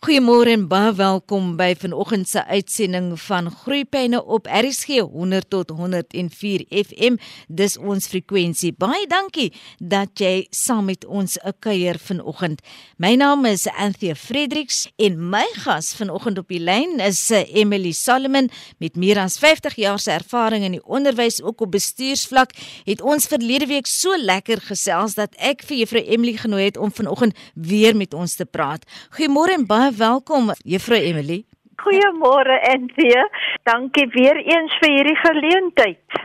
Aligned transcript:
Goeiemôre 0.00 0.54
en 0.56 0.62
baie 0.64 0.94
welkom 0.96 1.50
by 1.58 1.74
vanoggend 1.76 2.24
se 2.24 2.40
uitsending 2.48 3.10
van 3.20 3.50
Groeipyne 3.52 4.22
op 4.24 4.46
RSG 4.48 5.02
100 5.04 5.50
tot 5.52 5.74
104 5.76 6.62
FM. 6.72 7.18
Dis 7.52 7.76
ons 7.76 8.08
frekwensie. 8.08 8.70
Baie 8.72 9.04
dankie 9.10 9.50
dat 9.76 10.16
jy 10.24 10.46
saam 10.56 10.88
met 10.88 11.04
ons 11.04 11.36
'n 11.36 11.52
kuier 11.58 11.98
vanoggend. 12.00 12.62
My 12.96 13.14
naam 13.14 13.44
is 13.44 13.66
Anthea 13.66 14.14
Fredericks 14.14 14.88
en 14.96 15.28
my 15.28 15.44
gas 15.52 15.92
vanoggend 15.94 16.38
op 16.38 16.48
die 16.48 16.60
lyn 16.60 16.98
is 17.00 17.30
eh, 17.30 17.54
Emily 17.54 17.92
Solomon 17.92 18.48
met 18.78 18.96
meer 18.96 19.18
as 19.18 19.38
50 19.38 19.74
jaar 19.74 19.98
se 19.98 20.10
ervaring 20.10 20.64
in 20.64 20.72
die 20.72 20.86
onderwys 20.86 21.42
ook 21.42 21.60
op 21.60 21.70
bestuursvlak. 21.70 22.50
Het 22.84 23.00
ons 23.02 23.26
verlede 23.26 23.66
week 23.66 23.86
so 23.86 24.16
lekker 24.16 24.60
gesels 24.60 25.14
dat 25.14 25.34
ek 25.36 25.62
vir 25.62 25.76
juffrou 25.76 26.04
Emily 26.04 26.36
genooi 26.36 26.64
het 26.64 26.76
om 26.76 26.92
vanoggend 26.92 27.36
weer 27.54 27.96
met 27.96 28.14
ons 28.14 28.34
te 28.34 28.46
praat. 28.46 28.84
Goeiemôre 29.10 29.52
en 29.52 29.66
baie 29.66 29.89
welkom 29.96 30.52
juffrou 30.64 30.98
Emily. 30.98 31.44
Goeiemôre 31.80 32.60
Anthea. 32.72 33.28
Dankie 33.62 34.06
weer 34.12 34.36
eens 34.36 34.76
vir 34.80 34.90
hierdie 34.94 35.16
geleentheid. 35.16 36.20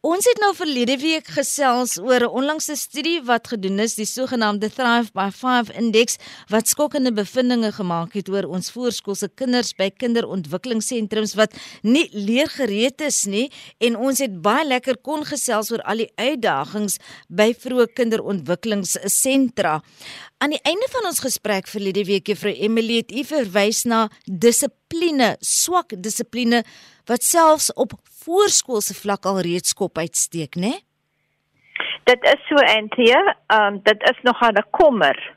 Ons 0.00 0.24
het 0.24 0.38
nou 0.40 0.54
verlede 0.56 0.94
week 0.96 1.26
gesels 1.28 1.98
oor 2.00 2.24
'n 2.24 2.32
onlangse 2.40 2.72
studie 2.76 3.20
wat 3.20 3.48
gedoen 3.48 3.78
is, 3.78 3.94
die 3.94 4.06
sogenaamde 4.06 4.70
Thrive 4.72 5.12
by 5.12 5.28
5 5.30 5.68
Index 5.76 6.16
wat 6.48 6.68
skokkende 6.68 7.12
bevindinge 7.12 7.72
gemaak 7.72 8.14
het 8.14 8.28
oor 8.28 8.48
ons 8.48 8.70
voorskoolse 8.70 9.28
kinders 9.34 9.74
by 9.74 9.90
kinderontwikkelingssentrums 9.90 11.34
wat 11.34 11.52
nie 11.82 12.08
leergereed 12.12 13.00
is 13.00 13.26
nie 13.26 13.52
en 13.78 13.96
ons 13.96 14.18
het 14.18 14.40
baie 14.40 14.64
lekker 14.64 14.96
kon 14.96 15.22
gesels 15.22 15.70
oor 15.70 15.82
al 15.82 15.96
die 15.96 16.12
uitdagings 16.16 16.96
by 17.28 17.52
vroeë 17.52 17.92
kinderontwikkelingssentra. 17.92 19.82
Aan 20.38 20.50
die 20.50 20.64
einde 20.64 20.88
van 20.88 21.04
ons 21.04 21.20
gesprek 21.20 21.68
verlede 21.68 22.04
week 22.04 22.26
juffrou 22.26 22.54
Emily 22.54 22.96
het 22.96 23.12
u 23.12 23.24
verwys 23.24 23.84
na 23.84 24.08
dissipline, 24.24 25.36
swak 25.40 25.92
dissipline 25.92 26.64
wat 27.04 27.22
selfs 27.22 27.68
op 27.74 27.92
voorskoolse 28.24 28.94
vlak 28.94 29.26
al 29.26 29.40
reeds 29.40 29.74
kop 29.74 29.98
uitsteek, 29.98 30.56
né? 30.56 30.72
Dit 32.04 32.24
is 32.24 32.40
so 32.48 32.56
Anthea, 32.56 33.20
um, 33.56 33.80
dit 33.82 34.02
is 34.10 34.18
nog 34.22 34.40
'n 34.40 34.64
kommer. 34.70 35.36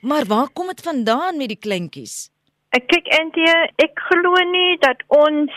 Maar 0.00 0.24
waar 0.26 0.48
kom 0.52 0.66
dit 0.66 0.80
vandaan 0.80 1.36
met 1.36 1.48
die 1.48 1.58
kleintjies? 1.58 2.30
Ek 2.70 2.86
kyk 2.86 3.06
Anthea, 3.20 3.70
ek 3.76 3.98
glo 4.08 4.32
nie 4.50 4.78
dat 4.78 5.02
ons 5.06 5.50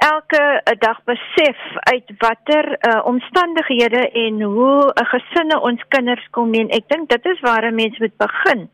elke 0.00 0.40
eh, 0.64 0.76
dag 0.78 1.00
besef 1.04 1.58
uit 1.92 2.12
watter 2.18 2.66
uh, 2.88 3.00
omstandighede 3.04 4.10
en 4.10 4.42
hoe 4.42 4.92
'n 4.92 5.02
uh, 5.02 5.08
gesinne 5.14 5.60
ons 5.60 5.82
kinders 5.88 6.26
kom 6.30 6.54
en 6.54 6.70
ek 6.78 6.88
dink 6.88 7.08
dit 7.08 7.24
is 7.32 7.40
waar 7.40 7.64
'n 7.66 7.74
mens 7.74 7.98
moet 7.98 8.16
begin. 8.16 8.70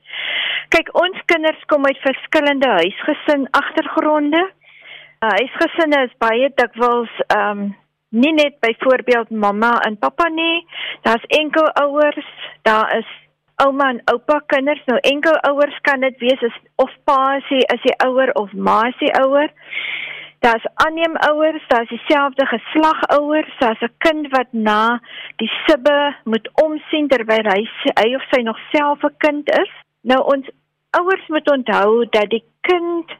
Kyk, 0.68 0.88
ons 1.04 1.18
kinders 1.24 1.62
kom 1.66 1.86
uit 1.86 1.98
verskillende 1.98 2.68
huisgesin 2.68 3.48
agtergronde. 3.50 4.50
Uh, 5.24 5.32
huisgesinne 5.32 6.02
is 6.04 6.16
baie 6.20 6.48
dikwels 6.60 7.12
ehm 7.26 7.50
um, 7.50 7.74
nie 8.16 8.32
net 8.32 8.60
byvoorbeeld 8.60 9.30
mamma 9.30 9.72
en 9.86 9.96
pappa 9.98 10.28
nie, 10.28 10.66
daar's 11.02 11.24
enkel 11.38 11.66
ouers, 11.82 12.28
daar 12.62 12.92
is 12.96 13.08
ouma 13.64 13.88
en 13.94 14.00
oupa 14.12 14.40
kinders. 14.46 14.82
Nou 14.86 14.98
enkel 15.10 15.36
ouers 15.50 15.78
kan 15.88 16.04
dit 16.04 16.18
wees 16.20 16.44
as 16.48 16.58
of 16.84 16.92
pa 17.08 17.36
is 17.40 17.48
die 17.48 17.96
ouer 18.06 18.32
of 18.40 18.52
ma 18.52 18.82
is 18.88 18.98
die 19.00 19.12
ouer. 19.20 19.52
Daar's 20.44 20.64
aanneemouers, 20.84 21.64
daar's 21.68 21.88
dieselfde 21.88 22.46
geslagouers, 22.46 23.52
daar's 23.58 23.82
'n 23.82 23.94
kind 23.98 24.28
wat 24.36 24.52
na 24.52 25.00
die 25.36 25.50
sibbe 25.66 26.14
moet 26.24 26.48
omsien 26.62 27.08
terwyl 27.08 27.48
hy 27.54 27.62
hy 28.00 28.14
of 28.14 28.24
sy 28.30 28.42
nog 28.42 28.58
self 28.72 29.04
'n 29.04 29.16
kind 29.18 29.50
is. 29.60 29.72
Nou 30.02 30.20
ons 30.34 30.46
ouers 30.90 31.26
moet 31.28 31.50
onthou 31.50 32.06
dat 32.10 32.30
die 32.30 32.44
kind 32.60 33.10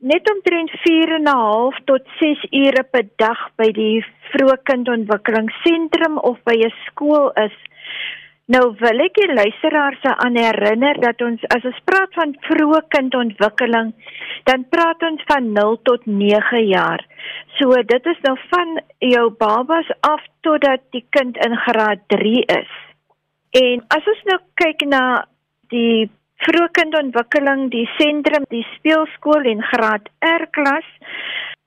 net 0.00 0.30
omtrent 0.32 0.70
4 0.82 1.14
en 1.14 1.28
'n 1.28 1.36
half 1.36 1.76
tot 1.84 2.02
6 2.18 2.44
ure 2.50 2.82
per 2.92 3.06
dag 3.16 3.40
by 3.56 3.68
die 3.72 4.04
vroeë 4.32 4.56
kindontwikkelingsentrum 4.64 6.18
of 6.18 6.38
by 6.44 6.56
'n 6.56 6.72
skool 6.86 7.30
is. 7.46 7.56
Nou 8.50 8.74
wil 8.80 9.00
ek 9.04 9.14
die 9.14 9.34
luisteraars 9.34 10.02
aan 10.02 10.36
herinner 10.36 11.00
dat 11.00 11.20
ons 11.22 11.42
as 11.54 11.64
ons 11.64 11.80
praat 11.84 12.14
van 12.14 12.34
vroeë 12.48 12.80
kindontwikkeling, 12.88 13.92
dan 14.44 14.64
praat 14.68 15.02
ons 15.02 15.22
van 15.26 15.52
0 15.52 15.76
tot 15.82 16.06
9 16.06 16.64
jaar. 16.66 17.04
So 17.58 17.70
dit 17.82 18.06
is 18.06 18.20
nou 18.22 18.36
van 18.48 18.80
jou 18.98 19.30
babas 19.30 19.86
af 20.00 20.22
totdat 20.40 20.80
die 20.90 21.04
kind 21.10 21.36
in 21.36 21.56
graad 21.56 22.00
3 22.08 22.42
is. 22.46 22.72
En 23.50 23.84
as 23.88 24.06
ons 24.06 24.22
nou 24.24 24.38
kyk 24.54 24.86
na 24.86 25.24
die 25.68 26.10
vroeë 26.46 26.70
kindontwikkeling, 26.78 27.68
die 27.74 27.86
sentrum, 27.98 28.46
die 28.50 28.64
speelskool 28.76 29.48
en 29.50 29.62
graad 29.72 30.08
R 30.24 30.46
klas, 30.56 30.88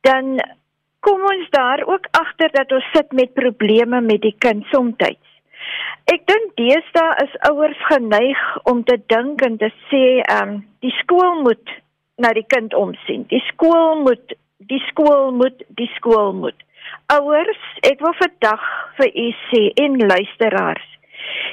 dan 0.07 0.39
kom 1.03 1.22
ons 1.28 1.50
daar 1.51 1.84
ook 1.88 2.07
agter 2.11 2.51
dat 2.56 2.72
ons 2.72 2.89
sit 2.95 3.12
met 3.12 3.33
probleme 3.33 4.01
met 4.01 4.22
die 4.23 4.35
kind 4.39 4.66
soms. 4.72 4.97
Ek 6.12 6.25
dink 6.28 6.56
deesdae 6.59 7.12
is 7.23 7.35
ouers 7.50 7.79
geneig 7.88 8.41
om 8.69 8.83
te 8.83 8.97
dink 9.12 9.41
en 9.45 9.57
te 9.57 9.72
sê, 9.89 10.22
ehm, 10.22 10.56
um, 10.56 10.66
die 10.83 10.91
skool 11.00 11.41
moet 11.44 11.69
na 12.17 12.33
die 12.33 12.45
kind 12.47 12.73
omsien. 12.73 13.23
Die 13.31 13.41
skool 13.51 14.03
moet 14.03 14.35
die 14.67 14.81
skool 14.89 15.31
moet 15.35 15.63
die 15.75 15.89
skool 15.97 16.33
moet. 16.33 16.59
Ouers, 17.12 17.63
ek 17.83 18.00
wil 18.03 18.16
vandag 18.19 18.63
vir 19.00 19.09
u 19.12 19.28
sê 19.50 19.63
en 19.83 19.97
luisteraars. 20.00 20.85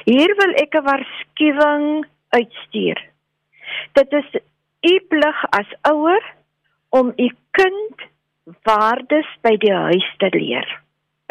Hier 0.05 0.35
wil 0.39 0.53
ek 0.63 0.75
'n 0.75 0.85
waarskuwing 0.87 2.05
uitstuur. 2.29 3.10
Dit 3.93 4.13
is 4.13 4.29
u 4.81 4.93
plig 5.09 5.43
as 5.49 5.73
ouer 5.81 6.23
om 6.89 7.13
u 7.15 7.27
kind 7.51 8.07
waardes 8.63 9.27
by 9.41 9.55
die 9.61 9.73
huis 9.73 10.07
te 10.17 10.29
leer. 10.33 10.67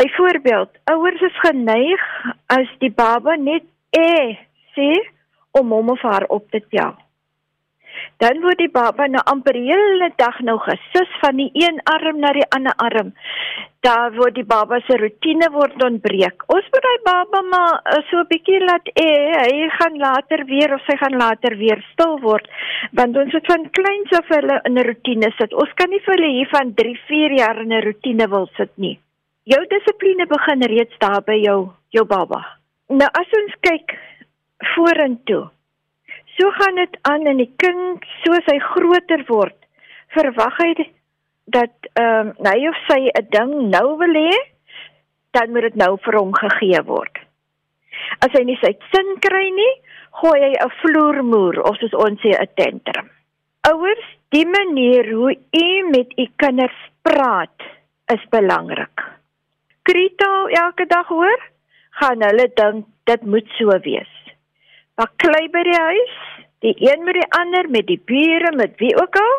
Byvoorbeeld, 0.01 0.71
ouers 0.85 1.21
is 1.21 1.41
geneig 1.45 2.05
as 2.47 2.69
die 2.79 2.93
baba 2.93 3.37
net 3.37 3.67
e 3.97 4.37
sê 4.77 4.91
om 5.59 5.73
hom 5.75 5.91
of 5.93 6.03
haar 6.07 6.25
op 6.29 6.51
te 6.51 6.63
tel. 6.73 6.95
Dan 8.23 8.43
word 8.45 8.59
die 8.61 8.71
baba 8.73 9.07
nou 9.09 9.23
amper 9.33 9.57
die 9.59 9.69
hele 9.71 10.11
dag 10.21 10.41
nou 10.47 10.59
gesus 10.65 11.17
van 11.23 11.37
die 11.41 11.51
een 11.55 11.81
arm 11.95 12.21
na 12.21 12.33
die 12.37 12.47
ander 12.57 12.77
arm. 12.77 13.13
Daar 13.87 14.13
word 14.17 14.37
die 14.37 14.45
baba 14.45 14.81
se 14.87 14.97
rotine 15.01 15.51
word 15.55 15.83
ontbreek. 15.83 16.45
Ons 16.53 16.67
moet 16.73 16.89
hy 16.91 16.97
baba 17.05 17.43
maar 17.49 17.81
uh, 17.81 18.01
so 18.11 18.21
'n 18.21 18.31
bietjie 18.33 18.61
laat 18.65 18.89
e, 18.95 19.11
hy 19.41 19.69
gaan 19.81 19.97
later 19.99 20.45
weer 20.45 20.75
of 20.75 20.85
sy 20.87 20.97
gaan 21.01 21.17
later 21.17 21.57
weer 21.57 21.85
stil 21.93 22.19
word. 22.21 22.49
Want 22.93 23.17
ons 23.17 23.33
het 23.33 23.47
van 23.47 23.71
kleins 23.71 24.13
af 24.13 24.29
hulle 24.29 24.61
in 24.65 24.79
'n 24.79 24.89
rotine 24.91 25.33
sit. 25.39 25.55
Ons 25.55 25.73
kan 25.75 25.91
nie 25.91 26.05
vir 26.05 26.15
hulle 26.15 26.33
hier 26.39 26.51
van 26.53 26.75
3, 26.75 26.99
4 27.09 27.39
jaar 27.39 27.61
in 27.61 27.73
'n 27.73 27.85
rotine 27.85 28.29
wil 28.29 28.51
sit 28.57 28.77
nie 28.77 28.99
jou 29.51 29.61
dissipline 29.71 30.27
begin 30.31 30.63
reeds 30.69 30.99
daar 31.03 31.23
by 31.27 31.39
jou 31.41 31.61
jou 31.95 32.05
baba. 32.07 32.41
Nou 32.91 33.09
as 33.21 33.39
ons 33.41 33.57
kyk 33.67 33.95
vorentoe. 34.75 35.49
So 36.41 36.51
gaan 36.57 36.75
dit 36.81 36.97
aan 37.03 37.27
in 37.27 37.43
die 37.43 37.53
kind 37.61 38.05
soos 38.25 38.47
hy 38.49 38.57
groter 38.65 39.25
word. 39.29 39.57
Verwag 40.17 40.57
hy 40.63 40.71
dat 41.53 41.91
ehm 42.01 42.31
um, 42.31 42.33
hy 42.47 42.69
of 42.71 42.79
sy 42.87 43.01
'n 43.11 43.29
ding 43.35 43.53
nou 43.75 43.99
wil 44.01 44.17
hê, 44.17 44.39
dan 45.37 45.53
moet 45.53 45.69
dit 45.69 45.77
nou 45.77 45.99
vir 46.07 46.19
hom 46.19 46.33
gegee 46.35 46.83
word. 46.89 47.19
As 48.25 48.33
hy 48.33 48.45
nie 48.45 48.59
sy 48.63 48.73
sin 48.95 49.17
kry 49.21 49.51
nie, 49.51 49.75
gooi 50.23 50.41
hy 50.41 50.53
'n 50.57 50.75
vloermoer 50.81 51.63
of 51.63 51.77
soos 51.77 51.95
ons 51.95 52.21
sê 52.25 52.33
'n 52.33 52.49
tantrum. 52.57 53.11
Ouers, 53.69 54.07
die 54.33 54.47
manier 54.47 55.13
hoe 55.13 55.35
u 55.37 55.69
met 55.91 56.09
u 56.17 56.27
kinders 56.37 56.81
praat 57.03 57.59
is 58.09 58.25
belangrik 58.31 59.21
skrietaal 59.91 60.49
elke 60.49 60.87
dag 60.87 61.09
hoor, 61.09 61.41
gaan 61.99 62.23
hulle 62.23 62.47
dink 62.55 62.87
dit 63.11 63.23
moet 63.23 63.49
so 63.59 63.75
wees. 63.85 64.13
Maar 65.01 65.15
klei 65.17 65.47
by 65.49 65.61
die 65.65 65.79
huis, 65.81 66.17
die 66.61 66.75
een 66.77 67.07
met 67.07 67.17
die 67.17 67.29
ander, 67.33 67.69
met 67.73 67.87
die 67.89 68.03
bure, 68.05 68.51
met 68.53 68.75
wie 68.83 68.91
ook 69.01 69.15
al, 69.17 69.37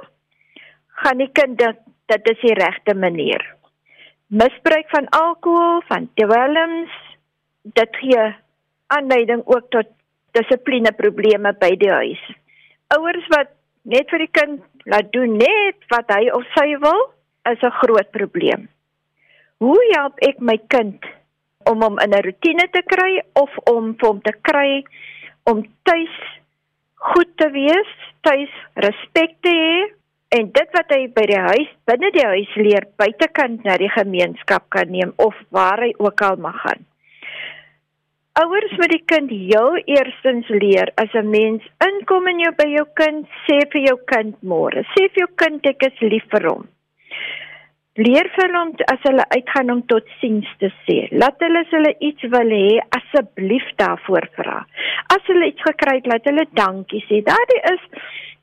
gaan 1.04 1.20
die 1.22 1.30
kind 1.38 1.60
dit 1.60 1.84
dit 2.10 2.30
is 2.32 2.40
die 2.42 2.56
regte 2.58 2.96
manier. 2.98 3.44
Misbruik 4.34 4.90
van 4.90 5.06
alkohol, 5.14 5.84
van 5.88 6.08
dwelms, 6.18 6.96
dit 7.78 8.00
gee 8.02 8.24
aanleiding 8.98 9.46
ook 9.46 9.70
tot 9.70 9.92
dissipline 10.34 10.92
probleme 10.98 11.54
by 11.62 11.70
die 11.78 11.94
huis. 11.94 12.26
Ouers 12.98 13.30
wat 13.36 13.54
net 13.86 14.10
vir 14.10 14.26
die 14.26 14.34
kind 14.34 14.90
laat 14.90 15.14
doen 15.14 15.38
net 15.38 15.78
wat 15.94 16.10
hy 16.18 16.34
of 16.34 16.50
sy 16.58 16.74
wil, 16.82 17.06
is 17.54 17.62
'n 17.62 17.78
groot 17.86 18.12
probleem. 18.18 18.68
Hoe 19.62 19.80
help 19.94 20.18
ek 20.26 20.42
my 20.42 20.58
kind 20.74 21.06
om 21.70 21.86
hom 21.86 22.02
in 22.02 22.18
'n 22.18 22.26
rotine 22.26 22.68
te 22.74 22.82
kry 22.82 23.22
of 23.38 23.58
om 23.70 23.94
hom 24.02 24.22
te 24.22 24.34
kry 24.42 24.84
om 25.50 25.64
tuis 25.84 26.20
goed 27.14 27.32
te 27.38 27.50
wees, 27.54 27.90
tuis 28.22 28.54
respek 28.86 29.38
te 29.42 29.54
hê 29.56 29.82
en 30.38 30.52
dit 30.56 30.78
wat 30.78 30.94
hy 30.96 31.08
by 31.16 31.26
die 31.32 31.42
huis 31.48 31.74
binne 31.90 32.12
die 32.16 32.28
huis 32.34 32.54
leer 32.56 32.88
buitekant 33.02 33.66
na 33.68 33.76
die 33.82 33.92
gemeenskap 33.92 34.70
kan 34.74 34.92
neem 34.94 35.12
of 35.18 35.36
waar 35.50 35.82
hy 35.84 35.92
ook 36.00 36.24
al 36.28 36.40
mag 36.40 36.62
gaan. 36.64 36.86
Ouers 38.40 38.72
moet 38.80 38.94
die 38.94 39.04
kind 39.12 39.32
jou 39.52 39.82
eerstens 39.92 40.48
leer 40.64 40.94
as 41.04 41.12
'n 41.20 41.30
mens 41.30 41.64
inkom 41.84 42.28
in 42.32 42.40
jou 42.40 42.52
by 42.56 42.68
jou 42.78 42.86
kind, 42.96 43.28
sê 43.48 43.58
vir 43.74 43.82
jou 43.90 43.98
kind 44.08 44.36
môre. 44.42 44.86
Sê 44.96 45.10
vir 45.12 45.26
jou 45.26 45.32
kind 45.36 45.66
ek 45.66 45.84
is 45.84 46.00
lief 46.00 46.24
vir 46.32 46.48
hom. 46.48 46.68
Leer 48.02 48.30
vir 48.36 48.54
hom 48.56 48.72
as 48.92 49.04
hulle 49.06 49.26
uitgaan 49.36 49.72
om 49.74 49.82
tot 49.92 50.08
siens 50.22 50.48
te 50.64 50.72
sê. 50.86 50.98
Laat 51.12 51.42
hulle 51.44 51.62
as 51.66 51.74
hulle 51.76 51.92
iets 52.08 52.28
wil 52.34 52.54
hê, 52.56 52.80
asseblief 52.98 53.68
daarvoor 53.82 54.28
vra. 54.38 54.62
As 55.14 55.28
hulle 55.30 55.52
iets 55.52 55.66
gekry 55.68 55.98
het, 56.00 56.10
laat 56.10 56.30
hulle 56.30 56.48
dankie 56.58 57.04
sê. 57.10 57.22
Daardie 57.28 57.64
is 57.74 57.88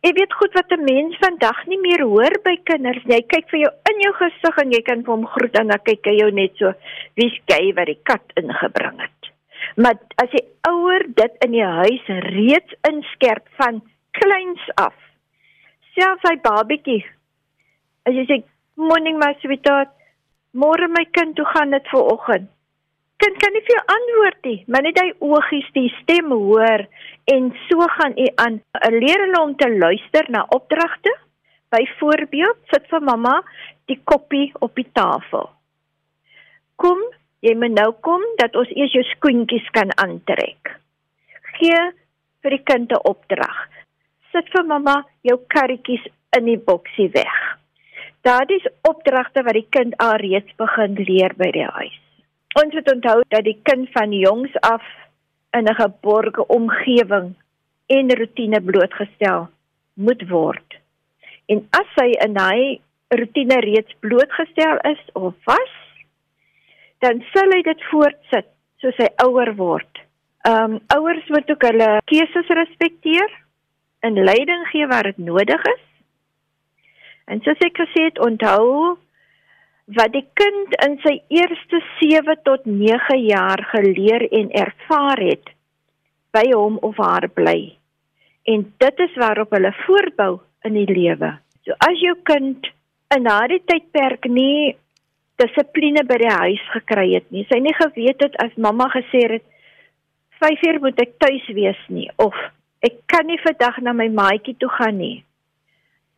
Jy 0.07 0.13
weet 0.15 0.35
goed 0.39 0.53
wat 0.55 0.71
'n 0.73 0.85
mens 0.87 1.17
vandag 1.19 1.65
nie 1.67 1.79
meer 1.83 2.03
hoor 2.07 2.35
by 2.45 2.55
kinders. 2.71 3.03
Jy 3.03 3.19
kyk 3.27 3.49
vir 3.51 3.61
jou 3.61 3.71
in 3.91 4.01
jou 4.01 4.13
gesig 4.15 4.59
en 4.63 4.71
jy 4.71 4.83
kan 4.83 5.03
vir 5.03 5.15
hom 5.15 5.27
groet 5.27 5.59
en 5.59 5.73
dan 5.73 5.83
kyk 5.83 6.07
hy 6.07 6.15
jou 6.19 6.31
net 6.31 6.55
so, 6.57 6.73
wie's 7.17 7.39
gey 7.51 7.73
wat 7.75 7.87
die 7.87 7.99
kat 8.05 8.23
ingebring 8.37 9.01
het. 9.01 9.33
Maar 9.77 9.99
as 10.23 10.31
jy 10.31 10.45
ouer 10.71 11.03
dit 11.09 11.35
in 11.45 11.53
die 11.53 11.65
huis 11.65 12.07
reeds 12.31 12.75
inskerp 12.89 13.49
van 13.59 13.83
kleins 14.13 14.71
af. 14.77 14.95
Selfs 15.99 16.31
hy 16.31 16.37
babietjie. 16.47 17.05
As 18.07 18.15
jy 18.15 18.25
sê 18.25 18.43
morning 18.79 19.19
my 19.19 19.35
sweetheart, 19.43 19.91
môre 20.55 20.89
my 20.89 21.05
kind, 21.13 21.39
hoe 21.39 21.51
gaan 21.53 21.75
dit 21.75 21.91
vir 21.93 22.11
oggend? 22.15 22.49
Kind 23.19 23.39
kan 23.43 23.53
nie 23.53 23.65
vir 23.67 23.75
jou 23.75 23.85
antwoord 23.97 24.45
nie, 24.47 24.59
maar 24.71 24.85
net 24.87 24.99
hy 25.03 25.09
oogies 25.27 25.67
die 25.75 25.89
stem 25.99 26.31
hoor 26.31 26.87
en 27.35 27.49
so 27.67 27.89
gaan 27.99 28.15
u 28.15 28.29
aan. 28.39 28.61
Leer 28.95 29.25
hulle 29.27 29.41
om 29.43 29.57
te 29.59 29.67
luister 29.75 30.31
na 30.31 30.45
opdragte. 30.55 31.11
Byvoorbeeld, 31.75 32.61
sit 32.71 32.87
vir 32.89 33.03
mamma 33.05 33.41
die 33.91 33.99
koppie 34.07 34.53
op 34.63 34.79
die 34.79 34.87
tafel. 34.95 35.51
Kom 36.79 37.03
Jy 37.39 37.55
moet 37.55 37.71
nou 37.71 37.93
kom 38.03 38.23
dat 38.41 38.57
ons 38.59 38.71
eers 38.75 38.95
jou 38.97 39.05
skoentjies 39.13 39.67
kan 39.77 39.93
aantrek. 40.03 40.73
Gee 41.59 41.79
vir 42.43 42.55
die 42.57 42.65
kind 42.71 42.91
'n 42.91 43.05
opdrag. 43.07 43.59
Sit 44.33 44.51
vir 44.55 44.65
mamma 44.65 45.05
jou 45.23 45.39
karretjies 45.55 46.05
in 46.37 46.45
die 46.47 46.59
boksie 46.59 47.09
weg. 47.15 47.37
Daardie 48.27 48.63
opdragte 48.89 49.43
wat 49.47 49.55
die 49.55 49.67
kind 49.71 49.95
alreeds 50.03 50.55
begin 50.57 50.95
leer 50.95 51.35
by 51.39 51.51
die 51.55 51.67
huis. 51.67 51.99
Ons 52.59 52.75
moet 52.75 52.91
onthou 52.93 53.21
dat 53.29 53.45
die 53.47 53.59
kind 53.63 53.91
van 53.95 54.13
jongs 54.13 54.55
af 54.67 54.83
in 55.57 55.69
'n 55.69 55.75
geborge 55.75 56.47
omgewing 56.47 57.35
en 57.87 58.17
rotine 58.19 58.61
blootgestel 58.61 59.49
moet 59.95 60.29
word. 60.29 60.79
En 61.47 61.67
as 61.71 61.91
hy 62.01 62.11
in 62.27 62.37
hy 62.37 62.81
rotine 63.09 63.61
reeds 63.65 63.95
blootgestel 64.01 64.77
is 64.93 65.03
of 65.13 65.35
was, 65.45 65.75
dan 66.99 67.25
sal 67.33 67.51
hy 67.55 67.63
dit 67.63 67.83
voortsit 67.91 68.49
soos 68.83 68.97
hy 68.97 69.09
ouer 69.25 69.55
word. 69.57 70.03
Ehm 70.47 70.77
um, 70.77 70.81
ouers 70.95 71.27
moet 71.29 71.51
ook 71.51 71.63
hulle 71.63 71.91
keuses 72.05 72.49
respekteer 72.61 73.31
en 74.01 74.25
leiding 74.25 74.67
gee 74.73 74.87
waar 74.87 75.03
dit 75.03 75.19
nodig 75.19 75.65
is. 75.75 75.88
En 77.29 77.43
soos 77.45 77.61
ek 77.67 77.77
gesê 77.77 78.09
het, 78.09 78.19
onthou 78.25 78.97
wat 79.97 80.13
die 80.13 80.25
kind 80.37 80.75
in 80.85 80.97
sy 81.05 81.15
eerste 81.33 81.81
7 82.01 82.37
tot 82.45 82.67
9 82.69 83.19
jaar 83.25 83.63
geleer 83.73 84.27
en 84.41 84.51
ervaar 84.53 85.21
het 85.25 85.53
by 86.37 86.45
hom 86.53 86.77
of 86.85 86.99
haar 87.01 87.29
bly. 87.33 87.73
En 88.49 88.67
dit 88.85 89.05
is 89.05 89.15
waarop 89.21 89.53
hulle 89.57 89.73
voortbou 89.85 90.33
in 90.69 90.77
die 90.77 90.89
lewe. 90.89 91.33
So 91.65 91.77
as 91.89 92.01
jou 92.01 92.17
kind 92.29 92.69
in 93.17 93.25
daardie 93.25 93.63
tydperk 93.65 94.29
nie 94.29 94.77
dissipline 95.41 96.05
by 96.09 96.19
die 96.21 96.35
huis 96.35 96.65
gekry 96.75 97.13
het 97.15 97.29
nie. 97.33 97.47
Sy 97.49 97.61
nie 97.63 97.77
geweet 97.77 98.25
het 98.25 98.37
as 98.45 98.57
mamma 98.57 98.91
gesê 98.93 99.25
het 99.37 99.47
5 100.43 100.67
uur 100.69 100.81
moet 100.85 101.01
ek 101.05 101.17
tuis 101.23 101.49
wees 101.57 101.81
nie 101.89 102.09
of 102.21 102.37
ek 102.85 103.01
kan 103.11 103.27
nie 103.27 103.41
vandag 103.43 103.81
na 103.83 103.97
my 103.97 104.09
maatjie 104.13 104.57
toe 104.61 104.71
gaan 104.77 105.01
nie. 105.01 105.17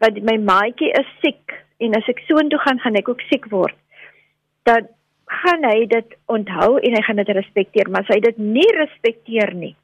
Want 0.01 0.23
my 0.25 0.37
maatjie 0.41 0.93
is 0.97 1.11
siek 1.25 1.57
en 1.81 1.97
as 1.97 2.09
ek 2.09 2.23
soontoe 2.29 2.61
gaan 2.65 2.81
gaan 2.81 2.97
ek 3.01 3.09
ook 3.13 3.21
siek 3.29 3.47
word. 3.53 3.77
Dan 4.69 4.89
gaan 5.31 5.65
hy 5.65 5.87
dit 5.89 6.17
onthou 6.33 6.79
en 6.79 6.97
hy 6.97 7.03
gaan 7.07 7.21
dit 7.21 7.37
respekteer, 7.37 7.89
maar 7.89 8.03
as 8.05 8.13
hy 8.15 8.19
dit 8.25 8.39
nie 8.43 8.69
respekteer 8.77 9.55
nie 9.55 9.77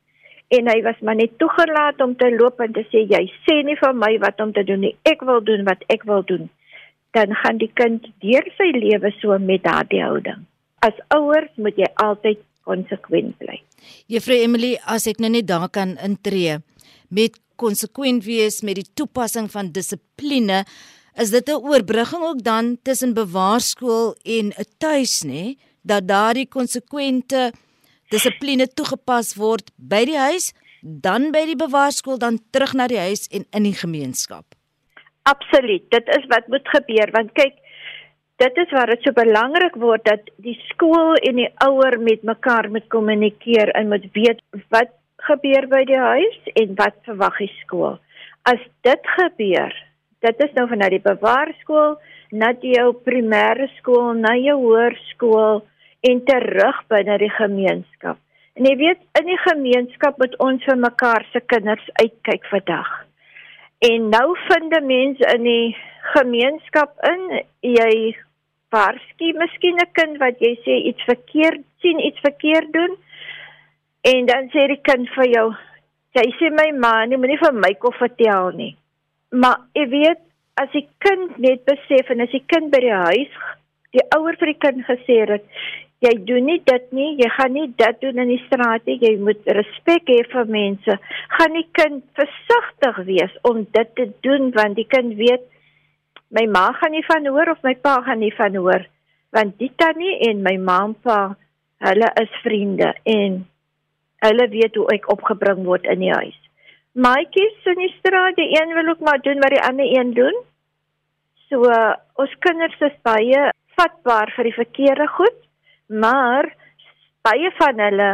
en 0.54 0.68
hy 0.70 0.76
was 0.84 0.98
maar 1.02 1.16
net 1.18 1.32
toegelaat 1.42 1.98
om 2.04 2.12
te 2.14 2.28
loop 2.30 2.60
en 2.62 2.74
te 2.74 2.84
sê 2.92 3.02
jy 3.10 3.22
sê 3.42 3.56
nie 3.66 3.74
vir 3.80 3.96
my 3.98 4.12
wat 4.22 4.38
om 4.42 4.52
te 4.54 4.62
doen 4.66 4.84
nie. 4.84 4.92
Ek 5.02 5.24
wil 5.26 5.40
doen 5.42 5.64
wat 5.66 5.82
ek 5.90 6.06
wil 6.06 6.22
doen 6.26 6.46
dan 7.16 7.32
gaan 7.34 7.60
die 7.62 7.70
kind 7.80 8.04
deur 8.24 8.44
sy 8.58 8.68
lewe 8.76 9.10
so 9.20 9.38
met 9.40 9.64
daardie 9.64 10.02
houding. 10.04 10.44
As 10.84 10.96
ouers 11.14 11.52
moet 11.56 11.78
jy 11.80 11.88
altyd 12.02 12.42
konsekwent 12.66 13.36
bly. 13.40 13.60
Juffrou 14.10 14.36
Emily, 14.36 14.74
as 14.84 15.06
ek 15.08 15.22
nou 15.22 15.30
net 15.32 15.48
daar 15.48 15.68
kan 15.72 15.94
intree 16.04 16.58
met 17.08 17.38
konsekwent 17.56 18.24
wees 18.24 18.60
met 18.62 18.80
die 18.80 18.88
toepassing 18.94 19.50
van 19.50 19.72
dissipline, 19.72 20.64
is 21.16 21.30
dit 21.30 21.48
'n 21.48 21.62
oorbrugging 21.70 22.22
ook 22.22 22.42
dan 22.42 22.78
tussen 22.82 23.14
bewaarskool 23.14 24.16
en 24.22 24.52
'n 24.52 24.68
tuis, 24.78 25.22
nê, 25.24 25.56
dat 25.82 26.08
daardie 26.08 26.48
konsekwente 26.48 27.52
dissipline 28.08 28.68
toegepas 28.68 29.34
word 29.34 29.70
by 29.76 30.04
die 30.04 30.18
huis, 30.18 30.52
dan 30.80 31.30
by 31.32 31.44
die 31.46 31.56
bewaarskool, 31.56 32.18
dan 32.18 32.38
terug 32.50 32.72
na 32.74 32.86
die 32.86 32.98
huis 32.98 33.26
en 33.28 33.44
in 33.50 33.62
die 33.62 33.74
gemeenskap. 33.74 34.44
Absoluut. 35.22 35.90
Dit 35.90 36.08
is 36.08 36.26
wat 36.28 36.48
moet 36.48 36.68
gebeur 36.68 37.10
want 37.10 37.32
kyk 37.32 37.54
dit 38.36 38.58
is 38.60 38.70
waar 38.70 38.90
dit 38.92 39.02
so 39.02 39.16
belangrik 39.16 39.76
word 39.80 40.04
dat 40.04 40.28
die 40.44 40.56
skool 40.68 41.16
en 41.28 41.40
die 41.40 41.48
ouer 41.64 41.96
met 42.00 42.22
mekaar 42.22 42.68
moet 42.70 42.86
kommunikeer 42.92 43.72
en 43.78 43.88
moet 43.88 44.04
weet 44.12 44.42
wat 44.74 44.92
gebeur 45.28 45.66
by 45.68 45.84
die 45.88 45.98
huis 45.98 46.50
en 46.54 46.74
wat 46.78 46.96
verwag 47.08 47.38
die 47.38 47.52
skool. 47.62 47.98
As 48.44 48.60
dit 48.86 49.08
gebeur, 49.18 49.72
dit 50.20 50.44
is 50.44 50.52
nou 50.54 50.68
vanuit 50.68 50.96
die 50.96 51.04
bewaarskool 51.04 51.96
na 52.32 52.52
jou 52.60 52.92
primêre 53.06 53.68
skool, 53.78 54.14
na 54.14 54.36
jou 54.38 54.58
hoërskool 54.62 55.64
en 56.10 56.22
terug 56.28 56.78
binne 56.92 57.18
die 57.22 57.32
gemeenskap. 57.38 58.20
En 58.56 58.64
jy 58.64 58.76
weet 58.80 59.02
in 59.20 59.26
die 59.28 59.40
gemeenskap 59.44 60.16
moet 60.20 60.36
ons 60.40 60.62
vir 60.64 60.78
mekaar 60.80 61.26
se 61.32 61.42
kinders 61.52 61.90
uitkyk 62.00 62.46
vandag. 62.52 62.88
En 63.84 64.08
nou 64.08 64.36
vind 64.48 64.72
'n 64.72 64.86
mens 64.86 65.18
in 65.34 65.42
die 65.42 65.76
gemeenskap 66.14 66.94
in 67.04 67.42
jy 67.60 68.16
waarsku 68.70 69.32
miskien 69.36 69.76
'n 69.76 69.92
kind 69.92 70.18
wat 70.18 70.40
jy 70.40 70.54
sê 70.64 70.74
iets 70.90 71.02
verkeerd 71.04 71.62
sien, 71.80 72.00
iets 72.00 72.20
verkeerd 72.20 72.72
doen. 72.72 72.96
En 74.06 74.26
dan 74.26 74.50
sê 74.52 74.66
die 74.70 74.82
kind 74.86 75.08
vir 75.16 75.30
jou, 75.32 75.46
jy 76.16 76.26
sê 76.38 76.50
my 76.54 76.68
ma, 76.78 76.92
jy 77.10 77.18
moenie 77.18 77.40
vir 77.40 77.56
my 77.58 77.72
kof 77.82 77.96
vertel 77.98 78.52
nie. 78.58 78.74
Maar 79.34 79.64
jy 79.74 79.86
weet 79.94 80.22
as 80.62 80.70
die 80.72 80.86
kind 81.02 81.38
net 81.42 81.64
besef 81.68 82.12
en 82.14 82.22
as 82.24 82.32
die 82.32 82.44
kind 82.52 82.70
by 82.72 82.80
die 82.84 83.00
huis 83.06 83.40
die 83.96 84.04
ouer 84.16 84.36
vir 84.38 84.52
die 84.52 84.60
kind 84.60 84.84
gesê 84.84 85.18
het, 85.30 85.44
jy 86.04 86.12
doen 86.28 86.44
nie 86.50 86.58
dit 86.68 86.88
nie, 86.92 87.14
jy 87.16 87.28
gaan 87.32 87.54
nie 87.56 87.66
dit 87.80 88.00
doen 88.02 88.18
in 88.20 88.30
die 88.34 88.42
straat 88.44 88.84
nie, 88.88 88.98
jy 89.00 89.14
moet 89.24 89.46
respek 89.56 90.10
hê 90.12 90.18
vir 90.28 90.50
mense. 90.52 90.96
Gaan 91.38 91.56
die 91.56 91.66
kind 91.78 92.04
versigtig 92.18 92.98
wees 93.08 93.36
om 93.48 93.62
dit 93.64 93.94
te 93.96 94.10
doen 94.26 94.50
want 94.56 94.76
die 94.76 94.88
kind 94.92 95.16
weet 95.18 95.46
my 96.30 96.46
ma 96.50 96.68
gaan 96.76 96.92
nie 96.92 97.04
van 97.06 97.26
hoor 97.30 97.50
of 97.54 97.62
my 97.62 97.74
pa 97.74 98.00
gaan 98.06 98.20
nie 98.20 98.34
van 98.36 98.56
hoor 98.58 98.86
want 99.36 99.58
die 99.62 99.70
tannie 99.78 100.16
en 100.28 100.42
my 100.42 100.56
ma 100.68 100.78
en 100.88 100.94
pa 101.06 101.18
hulle 101.86 102.08
is 102.22 102.40
vriende 102.42 102.92
en 103.04 103.44
hulle 104.24 104.48
weet 104.48 104.76
hoe 104.76 104.88
ek 104.94 105.10
opgebring 105.12 105.64
word 105.64 105.84
in 105.84 106.00
die 106.00 106.12
huis. 106.12 106.38
Maatjies 106.92 107.66
in 107.72 107.82
die 107.82 107.92
straat, 107.98 108.36
die 108.36 108.48
een 108.56 108.72
wil 108.74 108.88
ook 108.94 109.00
maar 109.04 109.20
doen 109.20 109.42
wat 109.42 109.52
die 109.52 109.62
ander 109.62 109.90
een 109.98 110.14
doen. 110.16 110.36
So 111.48 111.68
uh, 111.68 111.94
ons 112.14 112.32
kinders 112.40 112.80
is 112.80 112.96
baie 113.04 113.50
vatbaar 113.76 114.32
vir 114.36 114.48
die 114.48 114.56
verkeerde 114.56 115.08
goed 115.16 115.42
maar 115.86 116.48
baie 117.26 117.50
van 117.58 117.82
hulle 117.82 118.10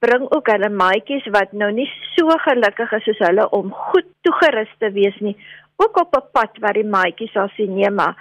bring 0.00 0.26
ook 0.32 0.48
hulle 0.52 0.70
maatjies 0.72 1.26
wat 1.34 1.52
nou 1.52 1.70
nie 1.76 1.88
so 2.16 2.36
gelukkig 2.46 2.92
is 2.98 3.06
soos 3.08 3.22
hulle 3.26 3.46
om 3.56 3.72
goed 3.90 4.08
toegerus 4.26 4.72
te 4.82 4.90
wees 4.96 5.16
nie 5.20 5.36
ook 5.80 6.00
op 6.00 6.16
'n 6.16 6.30
pad 6.32 6.58
waar 6.64 6.78
die 6.80 6.90
maatjies 6.96 7.32
sal 7.32 7.48
sien 7.56 7.74
nee 7.76 7.90
maar 7.90 8.16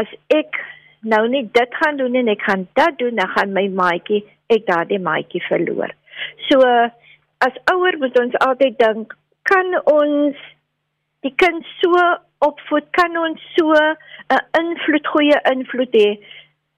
as 0.00 0.08
ek 0.28 0.60
nou 1.02 1.28
nie 1.28 1.48
dit 1.52 1.74
gaan 1.80 1.96
doen 1.96 2.14
en 2.14 2.28
ek 2.28 2.42
gaan 2.42 2.68
dit 2.74 2.98
doen 2.98 3.16
dan 3.16 3.28
gaan 3.28 3.52
my 3.52 3.68
maatjie 3.68 4.24
ek 4.48 4.66
daardie 4.66 4.98
maatjie 4.98 5.42
verloor 5.48 5.92
so 6.48 6.60
as 7.46 7.56
ouer 7.72 7.98
moet 7.98 8.18
ons 8.20 8.36
altyd 8.46 8.78
dink 8.78 9.16
kan 9.50 9.74
ons 9.90 10.36
die 11.24 11.34
kind 11.40 11.66
so 11.80 12.00
opvoed 12.44 12.88
kan 12.96 13.16
ons 13.16 13.40
so 13.56 13.72
'n 13.74 14.42
invloed 14.60 15.06
goeie 15.14 15.38
invloed 15.52 15.94
hê 16.00 16.10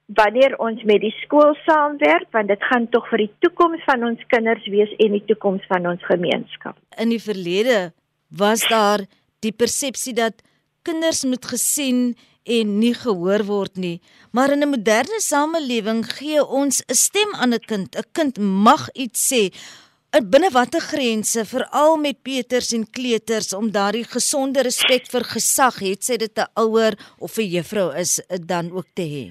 wanneer 0.06 0.54
ons 0.62 0.82
met 0.86 1.00
die 1.02 1.14
skool 1.22 1.54
saamwerk 1.66 2.30
want 2.30 2.48
dit 2.48 2.62
gaan 2.70 2.86
tog 2.94 3.08
vir 3.10 3.24
die 3.24 3.32
toekoms 3.44 3.82
van 3.88 4.04
ons 4.06 4.22
kinders 4.30 4.66
wees 4.70 4.92
en 5.02 5.16
die 5.18 5.24
toekoms 5.26 5.64
van 5.66 5.86
ons 5.86 6.02
gemeenskap. 6.06 6.76
In 6.98 7.10
die 7.10 7.22
verlede 7.22 7.92
was 8.30 8.62
daar 8.68 9.02
die 9.42 9.52
persepsie 9.52 10.14
dat 10.14 10.42
kinders 10.86 11.24
moet 11.24 11.44
gesien 11.44 12.14
en 12.46 12.78
nie 12.78 12.94
gehoor 12.94 13.44
word 13.44 13.76
nie. 13.76 14.00
Maar 14.32 14.52
in 14.52 14.62
'n 14.62 14.70
moderne 14.70 15.20
samelewing 15.20 16.04
gee 16.18 16.44
ons 16.44 16.82
'n 16.88 16.94
stem 16.94 17.34
aan 17.34 17.54
'n 17.54 17.66
kind. 17.66 17.96
'n 17.96 18.04
Kind 18.12 18.38
mag 18.38 18.88
iets 18.94 19.20
sê 19.32 19.52
in 20.16 20.30
binne 20.30 20.50
watter 20.50 20.80
grense 20.80 21.44
veral 21.44 21.96
met 21.96 22.22
Peters 22.22 22.72
en 22.72 22.84
kleuters 22.90 23.52
om 23.54 23.70
daardie 23.70 24.04
gesonde 24.04 24.62
respek 24.62 25.10
vir 25.12 25.24
gesag 25.24 25.80
het 25.84 26.04
sy 26.04 26.16
dit 26.16 26.38
'n 26.38 26.50
ouer 26.54 26.94
of 27.18 27.38
'n 27.38 27.50
juffrou 27.54 27.88
is 27.94 28.20
dan 28.46 28.70
ook 28.72 28.88
te 28.94 29.02
hê. 29.02 29.24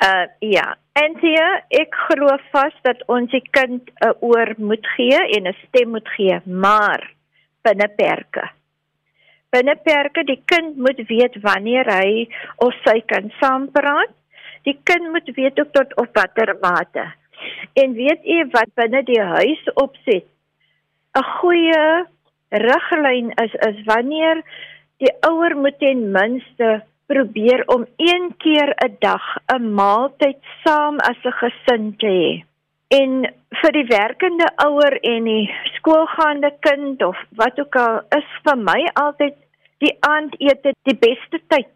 Uh 0.00 0.26
ja, 0.38 0.76
en 0.92 1.18
hier 1.20 1.64
ek 1.68 1.94
glo 2.08 2.36
vas 2.52 2.76
dat 2.82 3.02
ons 3.06 3.30
die 3.30 3.42
kind 3.50 3.90
'n 4.00 4.14
oor 4.20 4.54
moet 4.58 4.86
gee 4.96 5.18
en 5.36 5.48
'n 5.48 5.56
stem 5.66 5.90
moet 5.90 6.08
gee, 6.16 6.40
maar 6.44 7.14
binne 7.62 7.88
perke. 7.96 8.50
Binne 9.50 9.74
perke, 9.82 10.24
die 10.24 10.42
kind 10.46 10.76
moet 10.76 11.00
weet 11.08 11.36
wanneer 11.42 11.88
hy 11.90 12.28
of 12.62 12.74
sy 12.86 13.00
kan 13.12 13.32
saampraat. 13.40 14.12
Die 14.68 14.76
kind 14.84 15.10
moet 15.10 15.30
weet 15.36 15.58
ook 15.60 15.72
tot 15.72 15.96
op 15.98 16.14
watter 16.14 16.54
mate. 16.62 17.06
En 17.74 17.96
weet 17.96 18.24
u 18.24 18.44
wat 18.52 18.74
binne 18.74 19.02
die 19.02 19.20
huis 19.20 19.62
opset? 19.74 20.26
'n 21.18 21.24
Goeie 21.36 22.06
riglyn 22.50 23.32
is 23.44 23.54
is 23.68 23.78
wanneer 23.86 24.42
die 25.02 25.12
ouer 25.26 25.56
moet 25.56 25.78
ten 25.78 26.10
minste 26.12 26.82
probeer 27.10 27.64
om 27.74 27.86
een 27.96 28.34
keer 28.38 28.74
'n 28.86 28.96
dag 28.98 29.24
'n 29.56 29.74
maaltyd 29.74 30.38
saam 30.62 30.98
as 31.10 31.18
'n 31.24 31.38
gesin 31.42 31.96
te 31.96 32.06
hê. 32.06 32.49
En 32.90 33.12
vir 33.60 33.72
die 33.76 33.86
werkende 33.86 34.46
ouer 34.64 34.96
en 35.06 35.26
die 35.28 35.50
skoolgaande 35.76 36.50
kind 36.66 37.02
of 37.06 37.18
wat 37.38 37.60
ook 37.62 37.76
al 37.78 38.00
is 38.16 38.30
vir 38.46 38.56
my 38.58 38.80
altyd 39.02 39.36
die 39.84 39.92
aandete 40.06 40.72
die 40.88 40.96
beste 40.98 41.38
tyd 41.52 41.70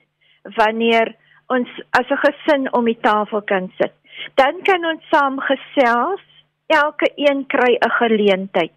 wanneer 0.59 1.15
ons 1.55 1.71
as 1.99 2.11
'n 2.11 2.23
gesin 2.27 2.73
om 2.73 2.85
die 2.91 3.01
tafel 3.01 3.43
kan 3.43 3.71
sit. 3.79 3.95
Dan 4.35 4.63
kan 4.63 4.85
ons 4.85 5.03
saam 5.11 5.39
gesels. 5.41 6.25
Elke 6.67 7.09
een 7.17 7.47
kry 7.47 7.77
'n 7.77 7.91
geleentheid. 7.91 8.73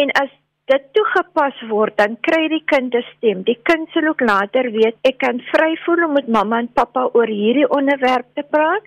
En 0.00 0.10
as 0.22 0.30
dit 0.64 0.84
toegepas 0.92 1.60
word, 1.68 1.96
dan 1.96 2.16
kry 2.20 2.48
die 2.48 2.64
kind 2.64 2.94
'n 2.94 3.04
stem. 3.16 3.42
Die 3.42 3.58
kind 3.62 3.88
sal 3.90 4.08
ook 4.08 4.20
later 4.20 4.70
weet 4.70 4.96
ek 5.02 5.18
kan 5.18 5.40
vry 5.52 5.76
voel 5.84 6.04
om 6.04 6.12
met 6.12 6.28
mamma 6.28 6.58
en 6.58 6.72
pappa 6.72 7.08
oor 7.12 7.26
hierdie 7.26 7.68
onderwerp 7.68 8.26
te 8.34 8.42
praat. 8.42 8.84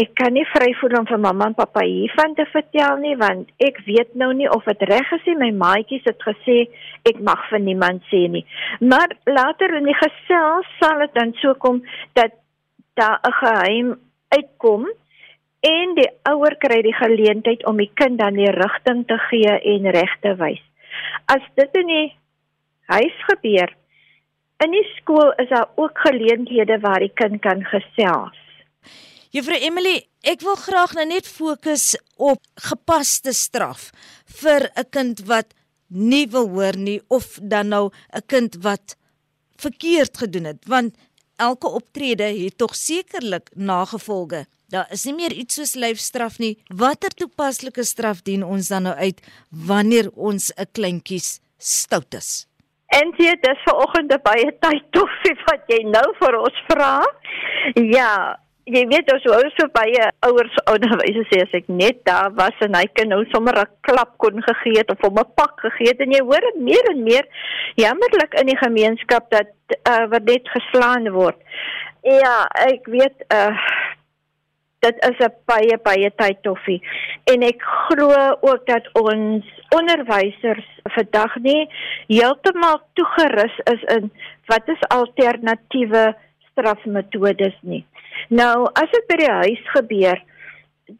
Ek 0.00 0.14
kan 0.16 0.32
nie 0.32 0.46
vry 0.48 0.70
voel 0.80 0.94
om 1.02 1.06
vir 1.08 1.20
mamma 1.20 1.50
en 1.50 1.56
pappa 1.56 1.82
hiervan 1.84 2.32
te 2.36 2.46
vertel 2.48 2.96
nie 3.02 3.16
want 3.20 3.50
ek 3.60 3.82
weet 3.84 4.14
nou 4.16 4.30
nie 4.32 4.48
of 4.48 4.64
dit 4.64 4.84
reg 4.88 5.10
is 5.18 5.26
nie. 5.28 5.36
My 5.36 5.50
maatjies 5.64 6.06
het 6.08 6.22
gesê 6.24 6.62
ek 7.08 7.20
mag 7.20 7.42
vir 7.50 7.60
niemand 7.60 8.06
sê 8.08 8.22
nie. 8.32 8.44
Maar 8.80 9.12
later 9.28 9.76
in 9.76 9.90
die 9.90 9.98
gesels 9.98 10.70
sal 10.78 11.04
dit 11.04 11.12
dan 11.18 11.34
so 11.42 11.54
kom 11.60 11.82
dat 12.16 12.32
daar 12.96 13.20
'n 13.20 13.36
geheim 13.42 13.94
uitkom 14.32 14.88
en 15.60 15.94
die 15.94 16.08
ouer 16.32 16.56
kry 16.64 16.80
die 16.82 16.96
geleentheid 16.96 17.66
om 17.66 17.76
die 17.76 17.90
kind 17.94 18.18
dan 18.18 18.34
die 18.34 18.50
rigting 18.50 19.04
te 19.06 19.18
gee 19.28 19.52
en 19.74 19.90
reg 19.90 20.16
te 20.20 20.34
wys. 20.40 20.62
As 21.26 21.44
dit 21.54 21.76
in 21.76 21.86
die 21.86 22.08
huis 22.86 23.18
gebeur, 23.28 23.70
in 24.64 24.70
die 24.70 24.86
skool 24.96 25.32
is 25.42 25.48
daar 25.48 25.68
ook 25.76 25.98
geleenthede 25.98 26.80
waar 26.80 27.00
die 27.00 27.14
kind 27.14 27.40
kan 27.40 27.64
gesels. 27.64 28.38
Juffrou 29.32 29.56
Emily, 29.64 29.94
ek 30.28 30.42
wil 30.44 30.58
graag 30.60 30.90
nou 30.92 31.06
net 31.08 31.24
fokus 31.24 31.94
op 32.20 32.42
gepaste 32.66 33.32
straf 33.32 33.86
vir 34.42 34.68
'n 34.76 34.84
kind 34.92 35.22
wat 35.24 35.54
nie 35.88 36.26
wil 36.28 36.50
hoor 36.52 36.76
nie 36.76 37.00
of 37.08 37.38
dan 37.40 37.68
nou 37.68 37.88
'n 38.12 38.26
kind 38.28 38.60
wat 38.60 38.96
verkeerd 39.56 40.18
gedoen 40.18 40.44
het 40.44 40.68
want 40.68 40.92
elke 41.38 41.66
optrede 41.66 42.28
het 42.28 42.58
tog 42.58 42.76
sekerlik 42.76 43.48
nagevolge. 43.56 44.44
Daar 44.68 44.86
is 44.92 45.04
nie 45.04 45.14
meer 45.14 45.32
iets 45.32 45.54
soos 45.54 45.74
lyfstraf 45.74 46.38
nie. 46.38 46.58
Watter 46.68 47.10
toepaslike 47.10 47.84
straf 47.84 48.22
dien 48.22 48.44
ons 48.44 48.68
dan 48.68 48.82
nou 48.82 48.94
uit 48.94 49.20
wanneer 49.48 50.10
ons 50.14 50.52
'n 50.56 50.68
kleintjies 50.72 51.40
stout 51.58 52.14
is? 52.14 52.46
En 52.86 53.10
dit 53.16 53.48
is 53.48 53.62
vanoggend 53.64 54.22
baie 54.22 54.58
tyd 54.60 54.84
toffie 54.90 55.36
wat 55.46 55.62
jy 55.68 55.88
nou 55.88 56.14
vir 56.20 56.38
ons 56.38 56.58
vra. 56.68 57.00
Ja, 57.74 58.41
jy 58.70 58.82
weet 58.86 59.10
ons 59.10 59.24
hou 59.26 59.42
so 59.56 59.66
baie 59.74 60.04
ouers 60.28 60.58
onderwysers 60.70 61.30
sê 61.32 61.40
as 61.42 61.54
ek 61.58 61.68
net 61.68 62.02
daar 62.06 62.30
was 62.38 62.60
en 62.62 62.76
hy 62.78 62.84
kan 62.94 63.08
nou 63.10 63.24
sommer 63.32 63.58
'n 63.58 63.70
klap 63.82 64.16
kon 64.18 64.42
gegee 64.42 64.78
het 64.78 64.90
of 64.90 65.00
hom 65.02 65.18
'n 65.18 65.34
pak 65.34 65.54
gegee 65.66 65.90
het 65.90 66.00
en 66.00 66.12
jy 66.12 66.22
hoor 66.22 66.40
dit 66.40 66.60
meer 66.70 66.90
en 66.90 67.02
meer 67.02 67.26
jammerlik 67.76 68.34
in 68.38 68.46
die 68.46 68.56
gemeenskap 68.56 69.30
dat 69.30 69.50
uh, 69.88 70.06
wat 70.06 70.24
net 70.24 70.46
geslaan 70.48 71.10
word. 71.10 71.38
Ja, 72.02 72.46
ek 72.54 72.86
weet 72.86 73.26
uh 73.34 73.56
dit 74.82 74.96
is 75.06 75.18
'n 75.18 75.34
baie 75.46 75.78
baie 75.78 76.10
tyd 76.16 76.42
toffie 76.42 76.82
en 77.32 77.42
ek 77.42 77.62
glo 77.62 78.36
ook 78.40 78.66
dat 78.66 78.86
ons 78.98 79.44
onderwysers 79.70 80.68
vandag 80.94 81.36
nie 81.36 81.68
heeltemal 82.08 82.80
toegerus 82.98 83.56
is 83.74 83.82
in 83.96 84.10
wat 84.46 84.68
is 84.68 84.88
alternatiewe 84.88 86.14
strafmetodes 86.52 87.56
nie. 87.62 87.84
Nou, 88.30 88.68
as 88.78 88.90
dit 88.92 89.08
by 89.08 89.18
die 89.20 89.32
huis 89.32 89.64
gebeur, 89.74 90.22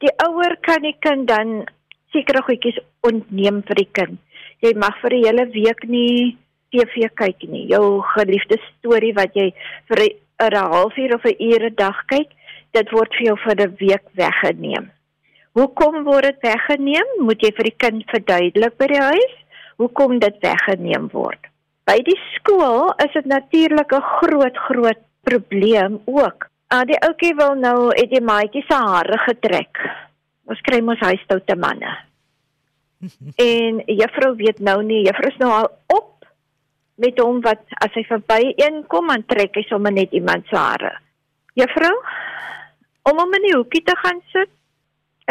die 0.03 0.13
ouer 0.27 0.57
kan 0.67 0.83
die 0.83 0.97
kind 1.05 1.29
dan 1.29 1.65
sekere 2.13 2.43
goedjies 2.47 2.79
ontneem 3.07 3.63
vir 3.69 3.81
die 3.83 3.91
kind. 3.99 4.21
Jy 4.63 4.75
mag 4.79 4.97
vir 5.03 5.13
'n 5.15 5.25
hele 5.25 5.47
week 5.53 5.85
nie 5.89 6.37
TV 6.73 7.09
kyk 7.15 7.43
nie. 7.49 7.67
Jou 7.69 8.03
geliefde 8.15 8.59
storie 8.69 9.13
wat 9.15 9.35
jy 9.35 9.53
vir 9.89 9.99
'n 10.41 10.55
halfuur 10.73 11.15
of 11.15 11.25
'n 11.25 11.37
uur 11.39 11.63
'n 11.71 11.75
dag 11.75 11.99
kyk, 12.07 12.29
dit 12.73 12.93
word 12.93 13.13
vir 13.15 13.27
jou 13.27 13.37
vir 13.37 13.57
'n 13.61 13.77
week 13.81 14.07
weggeneem. 14.15 14.91
Hoekom 15.55 16.05
word 16.05 16.25
dit 16.25 16.43
weggeneem? 16.43 17.09
Moet 17.21 17.43
jy 17.43 17.53
vir 17.53 17.65
die 17.65 17.79
kind 17.79 18.05
verduidelik 18.09 18.79
by 18.79 18.87
die 18.87 19.03
huis 19.03 19.35
hoekom 19.77 20.19
dit 20.19 20.37
weggeneem 20.43 21.09
word. 21.13 21.41
By 21.89 21.99
die 22.07 22.19
skool 22.37 22.93
is 23.05 23.13
dit 23.13 23.27
natuurlik 23.27 23.93
'n 23.93 24.09
groot 24.19 24.57
groot 24.69 25.01
probleem 25.27 26.01
ook. 26.05 26.49
Ah 26.73 26.87
die 26.89 26.99
ouetjie 27.05 27.35
wil 27.39 27.55
nou 27.61 27.91
het 27.93 28.11
die 28.11 28.23
maatjie 28.25 28.65
se 28.69 28.79
hare 28.79 29.19
getrek. 29.27 29.83
Ons 30.49 30.63
kry 30.67 30.81
mos 30.85 31.01
huistoute 31.05 31.57
manne. 31.57 31.93
en 33.51 33.83
juffrou 33.87 34.35
weet 34.39 34.63
nou 34.63 34.79
nie, 34.87 35.03
juffrou 35.07 35.31
is 35.33 35.39
nou 35.43 35.51
al 35.51 35.71
op 35.95 36.11
met 37.03 37.19
hom 37.19 37.41
wat 37.45 37.63
as 37.83 37.95
hy 37.97 38.05
verby 38.07 38.53
een 38.61 38.83
kom 38.91 39.11
en 39.11 39.25
trek 39.27 39.57
hy 39.59 39.65
sommer 39.67 39.95
net 39.95 40.13
iemand 40.15 40.47
se 40.51 40.59
hare. 40.59 40.93
Juffrou, 41.59 41.93
om 43.11 43.19
hom 43.19 43.39
in 43.39 43.49
die 43.49 43.57
hoekie 43.57 43.83
te 43.85 43.97
gaan 44.05 44.21
sit 44.33 44.53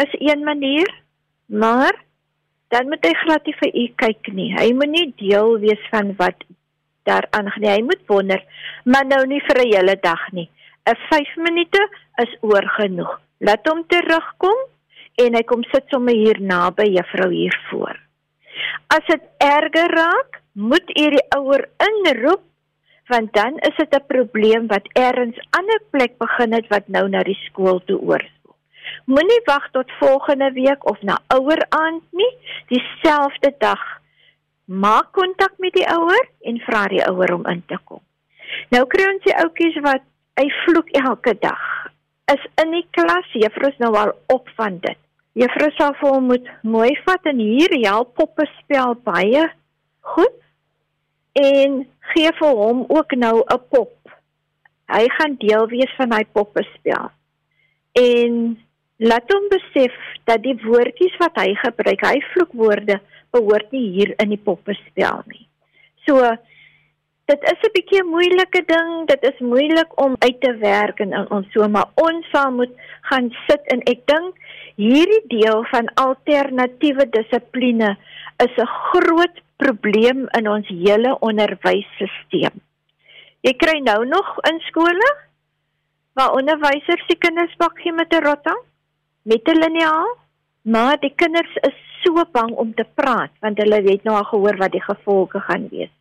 is 0.02 0.12
een 0.20 0.44
manier, 0.44 0.88
maar 1.46 1.96
dan 2.72 2.88
moet 2.88 3.04
hy 3.04 3.12
glad 3.24 3.46
nie 3.46 3.56
vir 3.58 3.74
u 3.76 3.86
kyk 4.00 4.30
nie. 4.36 4.48
Hy 4.56 4.70
moet 4.76 4.92
nie 4.92 5.08
deel 5.20 5.58
wees 5.64 5.82
van 5.92 6.14
wat 6.20 6.44
daar 7.08 7.26
aangaan 7.30 7.60
nie. 7.60 7.70
Hy 7.70 7.82
moet 7.82 8.02
wonder, 8.06 8.42
maar 8.84 9.06
nou 9.06 9.26
nie 9.26 9.40
vir 9.40 9.58
'n 9.62 9.72
hele 9.74 9.96
dag 10.00 10.32
nie. 10.32 10.48
'n 10.86 10.96
5 11.10 11.36
minute 11.36 11.88
is 12.24 12.36
oor 12.40 12.66
genoeg. 12.78 13.20
Laat 13.38 13.66
hom 13.68 13.84
terugkom 13.86 14.58
en 15.14 15.34
hy 15.34 15.42
kom 15.42 15.62
sit 15.64 15.84
sommer 15.88 16.14
hier 16.14 16.40
naby 16.40 16.86
juffrou 16.96 17.30
hier 17.30 17.58
voor. 17.70 17.96
As 18.86 19.04
dit 19.06 19.22
erger 19.38 19.90
raak, 19.90 20.40
moet 20.52 20.90
u 20.98 21.10
die 21.10 21.26
ouer 21.36 21.68
inroep 21.78 22.42
want 23.12 23.32
dan 23.32 23.58
is 23.68 23.76
dit 23.76 23.94
'n 23.94 24.06
probleem 24.06 24.66
wat 24.66 24.86
eers 24.92 25.38
ander 25.58 25.80
plek 25.90 26.18
begin 26.18 26.52
het 26.52 26.66
wat 26.68 26.88
nou 26.88 27.08
na 27.08 27.22
die 27.22 27.40
skool 27.46 27.80
toe 27.84 27.98
oorspoel. 27.98 28.56
Moenie 29.04 29.42
wag 29.44 29.70
tot 29.70 29.98
volgende 29.98 30.52
week 30.52 30.90
of 30.90 31.02
na 31.02 31.18
ouer 31.26 31.66
aand 31.68 32.02
nie, 32.10 32.32
dieselfde 32.66 33.54
dag. 33.58 33.82
Maak 34.72 35.10
kontak 35.12 35.58
met 35.60 35.74
die 35.76 35.84
ouer 35.84 36.28
en 36.48 36.58
vra 36.64 36.86
die 36.88 37.02
ouer 37.04 37.34
om 37.34 37.44
in 37.50 37.60
te 37.68 37.76
kom. 37.84 38.00
Nou 38.72 38.86
kry 38.88 39.04
ons 39.10 39.24
die 39.26 39.34
ouetjies 39.36 39.76
wat 39.84 40.04
hy 40.40 40.46
vloek 40.62 40.88
elke 40.96 41.34
dag. 41.42 41.64
Is 42.32 42.44
in 42.62 42.72
die 42.72 42.86
klas, 42.96 43.28
juffrou 43.36 43.68
is 43.68 43.80
nou 43.82 43.92
al 44.00 44.14
op 44.32 44.48
van 44.56 44.78
dit. 44.80 44.96
Juffrou 45.36 45.68
sal 45.76 45.92
vir 46.00 46.14
hom 46.14 46.30
moet 46.30 46.48
mooi 46.64 46.92
vat 47.04 47.28
en 47.28 47.40
hier 47.40 47.74
help 47.82 48.14
poppe 48.16 48.46
spel 48.60 48.96
baie 49.04 49.44
goed 50.14 50.40
en 51.40 51.82
gee 52.12 52.32
vir 52.40 52.56
hom 52.62 52.84
ook 52.88 53.16
nou 53.16 53.36
'n 53.44 53.60
pop. 53.68 53.96
Hy 54.88 55.04
gaan 55.18 55.36
deel 55.40 55.68
wees 55.68 55.92
van 55.96 56.12
hy 56.12 56.24
poppe 56.32 56.64
spel. 56.74 57.10
En 57.92 58.56
laat 58.96 59.32
hom 59.32 59.48
besef 59.48 59.94
dat 60.24 60.42
die 60.42 60.56
woordjies 60.64 61.16
wat 61.18 61.36
hy 61.36 61.54
gebruik, 61.54 62.00
hy 62.06 62.20
vloekwoorde 62.32 63.00
behoort 63.32 63.72
nie 63.72 63.88
hier 63.96 64.14
in 64.22 64.32
die 64.34 64.40
poppe 64.40 64.74
spel 64.86 65.22
nie. 65.26 65.46
So 66.06 66.20
dit 67.30 67.42
is 67.52 67.60
'n 67.64 67.74
bietjie 67.74 68.02
'n 68.02 68.12
moeilike 68.14 68.62
ding. 68.66 69.06
Dit 69.06 69.22
is 69.22 69.38
moeilik 69.40 69.90
om 70.00 70.16
uit 70.18 70.40
te 70.40 70.56
werk 70.56 71.00
en 71.00 71.30
ons 71.30 71.46
so 71.52 71.68
maar 71.68 71.90
ons 71.94 72.26
sal 72.32 72.50
moet 72.50 72.74
gaan 73.10 73.30
sit 73.48 73.62
en 73.72 73.80
ek 73.86 74.06
dink 74.06 74.34
hierdie 74.76 75.24
deel 75.28 75.64
van 75.70 75.94
alternatiewe 75.94 77.06
dissipline 77.10 77.96
is 78.38 78.54
'n 78.56 78.66
groot 78.90 79.36
probleem 79.56 80.28
in 80.38 80.48
ons 80.48 80.68
hele 80.68 81.16
onderwysstelsel. 81.20 82.56
Jy 83.42 83.52
kry 83.58 83.78
nou 83.78 84.04
nog 84.06 84.38
in 84.50 84.60
skole 84.60 85.08
waar 86.14 86.34
onderwysers 86.36 87.06
die 87.08 87.18
kinders 87.18 87.54
bak 87.56 87.78
gee 87.78 87.92
met 87.92 88.12
'n 88.12 88.24
rotting, 88.24 88.60
met 89.22 89.48
'n 89.48 89.58
liniaal, 89.58 90.21
maar 90.62 90.98
die 91.00 91.12
kinders 91.14 91.54
is 91.68 91.78
so 92.02 92.24
bang 92.32 92.50
om 92.50 92.74
te 92.74 92.86
praat 92.94 93.30
want 93.40 93.58
hulle 93.58 93.82
het 93.82 94.04
nou 94.04 94.16
al 94.16 94.28
gehoor 94.30 94.56
wat 94.56 94.72
die 94.72 94.82
gevolge 94.82 95.40
gaan 95.40 95.68
wees. 95.70 95.92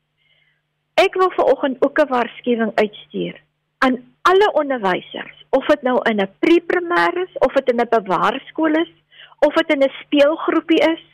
Ek 0.95 1.15
wil 1.15 1.31
vanoggend 1.31 1.77
ook 1.81 1.99
'n 1.99 2.07
waarskuwing 2.07 2.71
uitstuur 2.75 3.41
aan 3.77 3.97
alle 4.21 4.51
onderwysers, 4.53 5.45
of 5.49 5.65
dit 5.65 5.81
nou 5.81 5.97
in 6.09 6.21
'n 6.21 6.33
pre-primêr 6.39 7.15
is, 7.27 7.33
of 7.39 7.53
dit 7.53 7.69
in 7.71 7.81
'n 7.81 7.89
bewaarskool 7.89 8.73
is, 8.73 8.93
of 9.39 9.53
dit 9.53 9.73
in 9.73 9.83
'n 9.83 9.93
speelgroepie 10.03 10.83
is, 10.93 11.05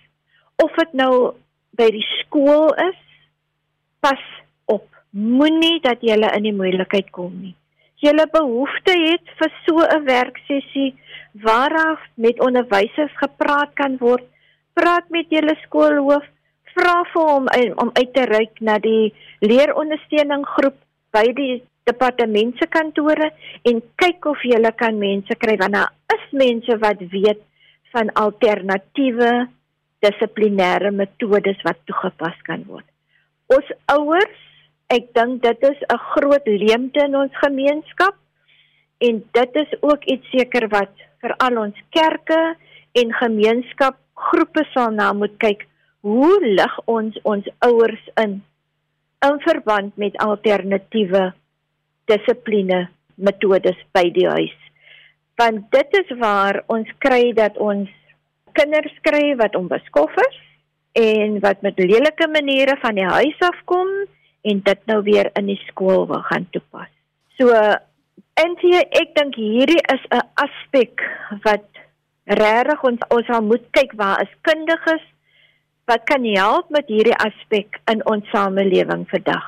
of 0.55 0.71
dit 0.75 0.93
nou 0.93 1.33
by 1.69 1.89
die 1.89 2.07
skool 2.19 2.73
is, 2.73 2.99
pas 3.99 4.23
op. 4.65 4.87
Moenie 5.09 5.79
dat 5.81 6.01
jy 6.01 6.15
in 6.35 6.43
die 6.43 6.53
moeilikheid 6.53 7.09
kom 7.09 7.41
nie. 7.41 7.55
Jy 7.95 8.11
'n 8.11 8.29
behoefte 8.31 8.91
het 8.91 9.25
vir 9.37 9.51
so 9.65 9.75
'n 9.79 10.03
werksessie 10.03 10.95
waaraf 11.43 11.99
met 12.15 12.39
onderwysers 12.39 13.13
gepraat 13.21 13.73
kan 13.73 13.97
word, 14.01 14.23
praat 14.73 15.09
met 15.09 15.29
julle 15.33 15.55
skoolhoof, 15.63 16.25
vra 16.77 16.97
vir 17.13 17.29
hom 17.31 17.47
om 17.81 17.89
uit 17.97 18.13
te 18.13 18.25
reik 18.29 18.61
na 18.61 18.77
die 18.81 19.13
leerondersteuning 19.41 20.45
groep 20.57 20.77
by 21.15 21.25
die 21.37 21.61
departement 21.89 22.57
se 22.59 22.67
kantore 22.69 23.31
en 23.69 23.81
kyk 24.01 24.25
of 24.29 24.43
jy 24.45 24.59
kan 24.77 24.99
mense 24.99 25.37
kry 25.41 25.55
want 25.61 25.77
daar 25.77 25.93
is 26.15 26.25
mense 26.31 26.77
wat 26.83 27.01
weet 27.13 27.41
van 27.93 28.11
alternatiewe 28.23 29.31
dissiplinêre 30.05 30.91
metodes 30.91 31.63
wat 31.65 31.79
toegepas 31.89 32.37
kan 32.45 32.65
word. 32.67 32.85
Ons 33.49 33.69
ouers, 33.95 34.43
ek 34.93 35.09
dink 35.15 35.41
dit 35.41 35.63
is 35.71 35.79
'n 35.89 36.01
groot 36.13 36.45
leemte 36.45 36.99
in 37.05 37.15
ons 37.15 37.33
gemeenskap 37.41 38.15
en 38.97 39.23
dit 39.31 39.59
is 39.63 39.73
ook 39.81 40.03
iets 40.03 40.29
seker 40.33 40.67
wat 40.73 40.93
vir 41.21 41.33
al 41.43 41.57
ons 41.61 41.79
kerke 41.95 42.39
en 42.97 43.17
gemeenskap 43.21 43.97
groepe 44.29 44.63
sal 44.73 44.93
na 44.93 45.11
moet 45.13 45.35
kyk 45.41 45.65
hoe 46.05 46.37
lig 46.45 46.77
ons 46.85 47.17
ons 47.23 47.49
ouers 47.65 48.05
in 48.23 48.39
in 49.25 49.39
verband 49.41 49.95
met 49.97 50.17
alternatiewe 50.21 51.31
dissipline 52.07 52.87
metodes 53.15 53.77
by 53.97 54.05
die 54.13 54.27
huis. 54.29 54.57
Want 55.41 55.65
dit 55.73 55.97
is 56.01 56.11
waar 56.21 56.61
ons 56.73 56.89
kry 57.03 57.33
dat 57.37 57.57
ons 57.57 57.89
kinders 58.57 58.93
kry 59.05 59.33
wat 59.41 59.57
onbeskof 59.57 60.13
is 60.25 60.37
en 61.01 61.39
wat 61.41 61.61
met 61.65 61.81
lelike 61.81 62.29
maniere 62.33 62.77
van 62.81 62.97
die 62.97 63.09
huis 63.09 63.41
af 63.45 63.57
kom 63.69 63.89
en 64.47 64.61
dit 64.65 64.85
nou 64.89 65.01
weer 65.05 65.29
in 65.37 65.49
die 65.49 65.59
skool 65.67 66.07
wil 66.09 66.23
gaan 66.29 66.47
toepas. 66.53 66.89
So 67.37 67.53
en 68.43 68.55
hier 68.61 68.85
ek 69.01 69.13
dink 69.15 69.35
hierdie 69.35 69.81
is 69.93 70.03
'n 70.11 70.23
aspek 70.45 71.01
wat 71.43 71.67
regtig 72.25 72.83
ons 72.83 73.01
ons 73.09 73.29
moet 73.41 73.65
kyk 73.71 73.93
waar 73.95 74.21
is 74.21 74.33
kundiges 74.41 75.05
wat 75.87 76.03
kan 76.03 76.25
help 76.25 76.69
met 76.69 76.87
hierdie 76.87 77.15
aspek 77.15 77.79
in 77.91 78.03
ons 78.05 78.25
samelewing 78.31 79.07
vandag. 79.09 79.45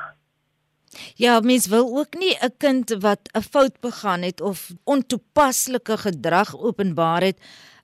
Ja, 1.16 1.40
mens 1.40 1.68
wil 1.68 1.86
ook 2.00 2.16
nie 2.16 2.36
'n 2.42 2.54
kind 2.58 2.96
wat 3.02 3.30
'n 3.34 3.42
fout 3.42 3.80
begaan 3.82 4.22
het 4.22 4.42
of 4.42 4.72
ontoepaslike 4.84 5.98
gedrag 5.98 6.58
openbaar 6.58 7.22
het, 7.22 7.38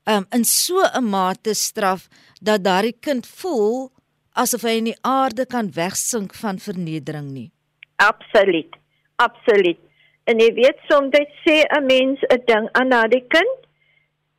um, 0.04 0.26
in 0.30 0.44
so 0.44 0.82
'n 0.82 1.04
mate 1.04 1.54
straf 1.54 2.08
dat 2.40 2.64
daardie 2.64 2.96
kind 3.00 3.26
voel 3.26 3.90
asof 4.32 4.62
hy 4.62 4.76
in 4.76 4.84
die 4.84 4.98
aarde 5.00 5.46
kan 5.46 5.72
wegsink 5.72 6.34
van 6.34 6.58
vernedering 6.58 7.30
nie. 7.30 7.50
Absoluut. 7.96 8.76
Absoluut. 9.16 9.85
En 10.26 10.40
jy 10.42 10.50
weet 10.54 10.78
soms 10.90 11.14
sê 11.44 11.56
'n 11.64 11.86
mens 11.86 12.18
'n 12.30 12.42
ding 12.46 12.68
aan 12.72 12.90
daardie 12.90 13.26
kind 13.28 13.58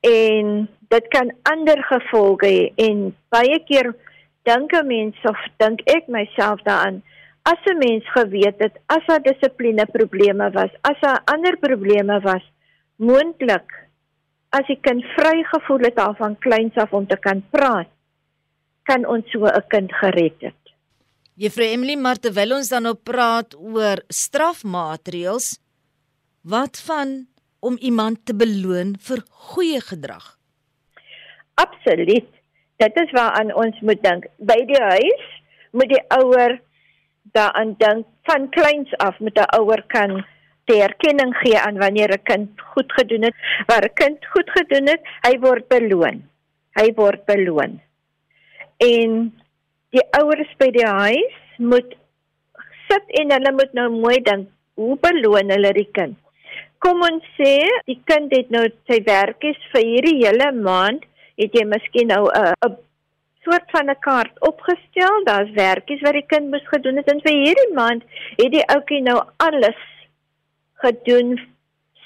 en 0.02 0.68
dit 0.90 1.06
kan 1.16 1.32
ander 1.44 1.80
gevolge 1.84 2.48
hê 2.48 2.74
en 2.88 3.16
baie 3.30 3.60
keer 3.68 3.96
dink 4.44 4.74
'n 4.74 4.88
mens 4.88 5.16
of 5.24 5.40
dink 5.58 5.80
ek 5.86 6.08
myself 6.08 6.60
daaraan 6.64 7.02
as 7.52 7.62
'n 7.72 7.78
mens 7.78 8.06
geweet 8.18 8.60
het 8.60 8.76
as 8.86 9.04
daar 9.08 9.22
dissipline 9.22 9.86
probleme 9.98 10.52
was, 10.52 10.72
as 10.82 11.00
daar 11.00 11.22
ander 11.26 11.58
probleme 11.58 12.20
was, 12.22 12.44
moontlik 12.96 13.68
as 14.50 14.66
die 14.68 14.80
kind 14.82 15.04
vrygevoel 15.16 15.80
het 15.90 16.00
af 16.00 16.18
van 16.18 16.38
kleins 16.40 16.76
af 16.76 16.92
om 16.92 17.08
te 17.08 17.18
kan 17.18 17.44
praat, 17.50 17.90
kan 18.84 19.06
ons 19.06 19.32
so 19.32 19.46
'n 19.46 19.68
kind 19.68 19.94
gered 19.94 20.40
het. 20.40 20.64
Juffrou 21.36 21.68
Emily, 21.68 21.96
maar 21.96 22.18
terwyl 22.18 22.56
ons 22.56 22.70
dan 22.70 22.86
op 22.88 23.04
praat 23.04 23.56
oor 23.56 23.98
strafmaatreëls, 24.08 25.60
wat 26.50 26.80
van 26.86 27.28
om 27.60 27.78
iemand 27.80 28.26
te 28.26 28.36
beloon 28.36 28.96
vir 29.00 29.24
goeie 29.30 29.82
gedrag? 29.82 30.38
Absoluut. 31.60 32.30
Dit 32.78 33.00
is 33.02 33.12
waaraan 33.12 33.52
ons 33.56 33.80
moet 33.82 34.00
dink. 34.04 34.28
By 34.38 34.58
die 34.70 34.82
huis 34.82 35.26
moet 35.76 35.92
die 35.92 36.04
ouer 36.20 36.60
daaraan 37.36 37.74
dink 37.82 38.06
van 38.30 38.50
kleins 38.56 38.94
af 39.04 39.20
met 39.20 39.40
'n 39.40 39.50
ouer 39.60 39.84
kan 39.88 40.24
die 40.66 40.82
erkenning 40.82 41.34
gee 41.42 41.60
aan 41.60 41.78
wanneer 41.78 42.12
'n 42.14 42.24
kind 42.24 42.62
goed 42.62 42.94
gedoen 42.94 43.24
het. 43.24 43.36
Waar 43.68 43.86
'n 43.86 43.94
kind 43.94 44.26
goed 44.26 44.50
gedoen 44.50 44.88
het, 44.88 45.02
hy 45.28 45.40
word 45.40 45.68
beloon. 45.68 46.24
Hy 46.80 46.94
word 46.96 47.26
beloon. 47.26 47.82
En 48.78 49.34
die 49.90 50.06
ouers 50.20 50.54
by 50.58 50.72
die 50.72 50.88
huis 50.88 51.36
moet 51.58 51.96
sit 52.88 53.06
en 53.20 53.32
hulle 53.32 53.52
moet 53.52 53.74
nou 53.74 53.90
mooi 53.90 54.22
dink, 54.22 54.50
hoe 54.74 54.98
beloon 55.02 55.50
hulle 55.50 55.74
die 55.74 55.90
kind? 55.92 56.18
Kom 56.80 57.02
ons 57.02 57.24
sê 57.38 57.56
die 57.90 58.00
kind 58.06 58.34
het 58.36 58.50
nou 58.54 58.66
sy 58.90 59.00
werkies 59.06 59.58
vir 59.74 59.86
hierdie 59.92 60.18
hele 60.22 60.52
maand, 60.54 61.04
het 61.38 61.54
jy 61.54 61.66
miskien 61.66 62.08
nou 62.08 62.30
'n 62.30 62.54
'n 62.66 62.78
soort 63.44 63.68
van 63.72 63.90
'n 63.90 64.00
kaart 64.08 64.36
opgestel. 64.50 65.24
Daar's 65.24 65.52
werkies 65.56 66.02
wat 66.02 66.14
die 66.14 66.30
kind 66.34 66.50
moes 66.52 66.68
gedoen 66.68 66.98
het 66.98 67.12
en 67.12 67.22
vir 67.22 67.36
hierdie 67.44 67.74
maand 67.74 68.04
het 68.38 68.52
die 68.52 68.68
ouetjie 68.76 69.02
nou 69.02 69.20
alles 69.38 69.82
gedoen 70.84 71.40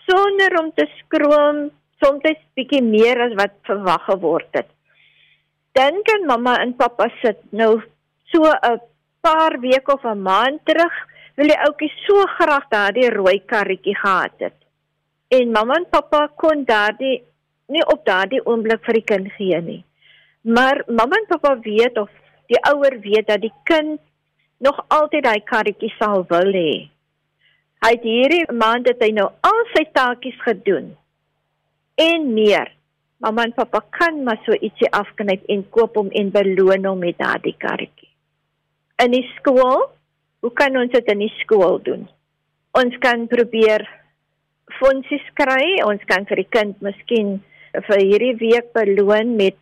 sonder 0.08 0.60
om 0.60 0.72
te 0.76 0.88
skroom, 1.00 1.72
soms 2.02 2.24
bietjie 2.56 2.84
meer 2.84 3.22
as 3.22 3.34
wat 3.34 3.54
verwag 3.64 4.06
geword 4.06 4.48
het. 4.52 4.70
Dan 5.72 6.02
kan 6.04 6.26
mamma 6.26 6.58
en 6.62 6.76
pappa 6.76 7.08
sit 7.22 7.40
nou 7.52 7.82
so 8.32 8.44
'n 8.44 8.80
paar 9.22 9.60
weke 9.60 9.94
of 9.94 10.04
'n 10.04 10.22
maand 10.22 10.60
terug 10.66 10.94
wil 11.42 11.50
die 11.50 11.62
ouetjie 11.66 11.90
so 12.06 12.22
graag 12.38 12.68
daardie 12.70 13.10
rooi 13.10 13.40
karretjie 13.50 13.96
gehad 13.98 14.44
het. 14.46 14.58
En 15.34 15.52
mamma 15.56 15.80
en 15.80 15.88
pappa 15.90 16.28
kon 16.38 16.66
daardie 16.70 17.24
nie 17.74 17.86
op 17.90 18.04
daardie 18.06 18.42
oomblik 18.46 18.84
vir 18.86 19.00
die 19.00 19.08
kind 19.12 19.32
gee 19.38 19.62
nie. 19.66 19.80
Maar 20.46 20.84
mamma 20.88 21.18
en 21.18 21.26
pappa 21.32 21.56
weet 21.64 21.98
of 21.98 22.12
die 22.52 22.60
ouer 22.70 23.00
weet 23.02 23.26
dat 23.32 23.42
die 23.42 23.54
kind 23.66 23.98
nog 24.62 24.84
altyd 24.94 25.26
daai 25.26 25.42
karretjie 25.52 25.90
sal 25.96 26.28
wil 26.30 26.54
hê. 26.54 26.74
Hy 27.82 27.92
het 27.96 28.06
hierdie 28.06 28.44
maand 28.54 28.92
het 28.92 29.02
hy 29.02 29.10
nou 29.18 29.32
al 29.48 29.64
sy 29.72 29.88
taakies 29.96 30.38
gedoen. 30.46 30.92
En 31.98 32.28
meer. 32.36 32.70
Mamma 33.22 33.48
en 33.48 33.56
pappa 33.58 33.82
kan 33.98 34.22
maar 34.28 34.38
so 34.46 34.54
ietsie 34.54 34.92
afknyp 34.94 35.50
en 35.50 35.66
koop 35.74 35.98
hom 35.98 36.14
en 36.14 36.30
beloon 36.36 36.86
hom 36.86 37.02
met 37.02 37.18
daardie 37.18 37.56
karretjie. 37.58 38.12
In 39.02 39.18
die 39.18 39.26
skool, 39.40 39.88
hoe 40.42 40.54
kan 40.54 40.78
ons 40.78 40.92
dit 40.92 41.08
in 41.14 41.24
die 41.24 41.34
skool 41.40 41.80
doen? 41.86 42.08
Ons 42.78 42.96
kan 43.04 43.28
probeer 43.28 43.86
fondsies 44.80 45.26
kry. 45.40 45.82
Ons 45.86 46.04
kan 46.10 46.26
vir 46.30 46.44
die 46.44 46.52
kind 46.52 46.80
miskien 46.86 47.40
vir 47.72 48.02
hierdie 48.04 48.38
week 48.40 48.72
beloon 48.76 49.36
met 49.40 49.58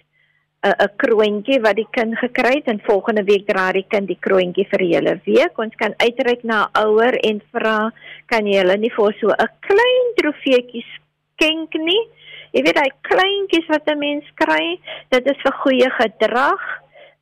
'n 0.63 0.75
'n 0.85 0.91
kroontjie 1.01 1.59
wat 1.63 1.75
die 1.75 1.87
kind 1.91 2.17
gekry 2.19 2.55
het 2.59 2.67
en 2.67 2.81
volgende 2.83 3.23
week 3.23 3.45
dra 3.47 3.71
die 3.71 3.85
kind 3.87 4.07
die 4.07 4.19
kroontjie 4.19 4.67
vir 4.71 4.79
die 4.79 4.93
hele 4.95 5.15
week. 5.25 5.57
Ons 5.57 5.75
kan 5.75 5.93
uitreik 5.97 6.43
na 6.43 6.67
'n 6.67 6.85
ouer 6.85 7.15
en 7.29 7.41
vra 7.51 7.91
kan 8.27 8.45
jy 8.45 8.57
hulle 8.59 8.77
nie 8.77 8.91
vir 8.97 9.13
so 9.19 9.27
'n 9.29 9.53
klein 9.67 10.07
trofeetjie 10.17 10.83
skenk 10.93 11.73
nie? 11.73 12.03
Jy 12.51 12.61
weet 12.63 12.75
daai 12.75 12.91
kleintjies 13.01 13.67
wat 13.69 13.87
'n 13.87 13.99
mens 13.99 14.25
kry, 14.35 14.79
dit 15.11 15.25
is 15.27 15.41
vir 15.43 15.53
goeie 15.63 15.89
gedrag 16.01 16.61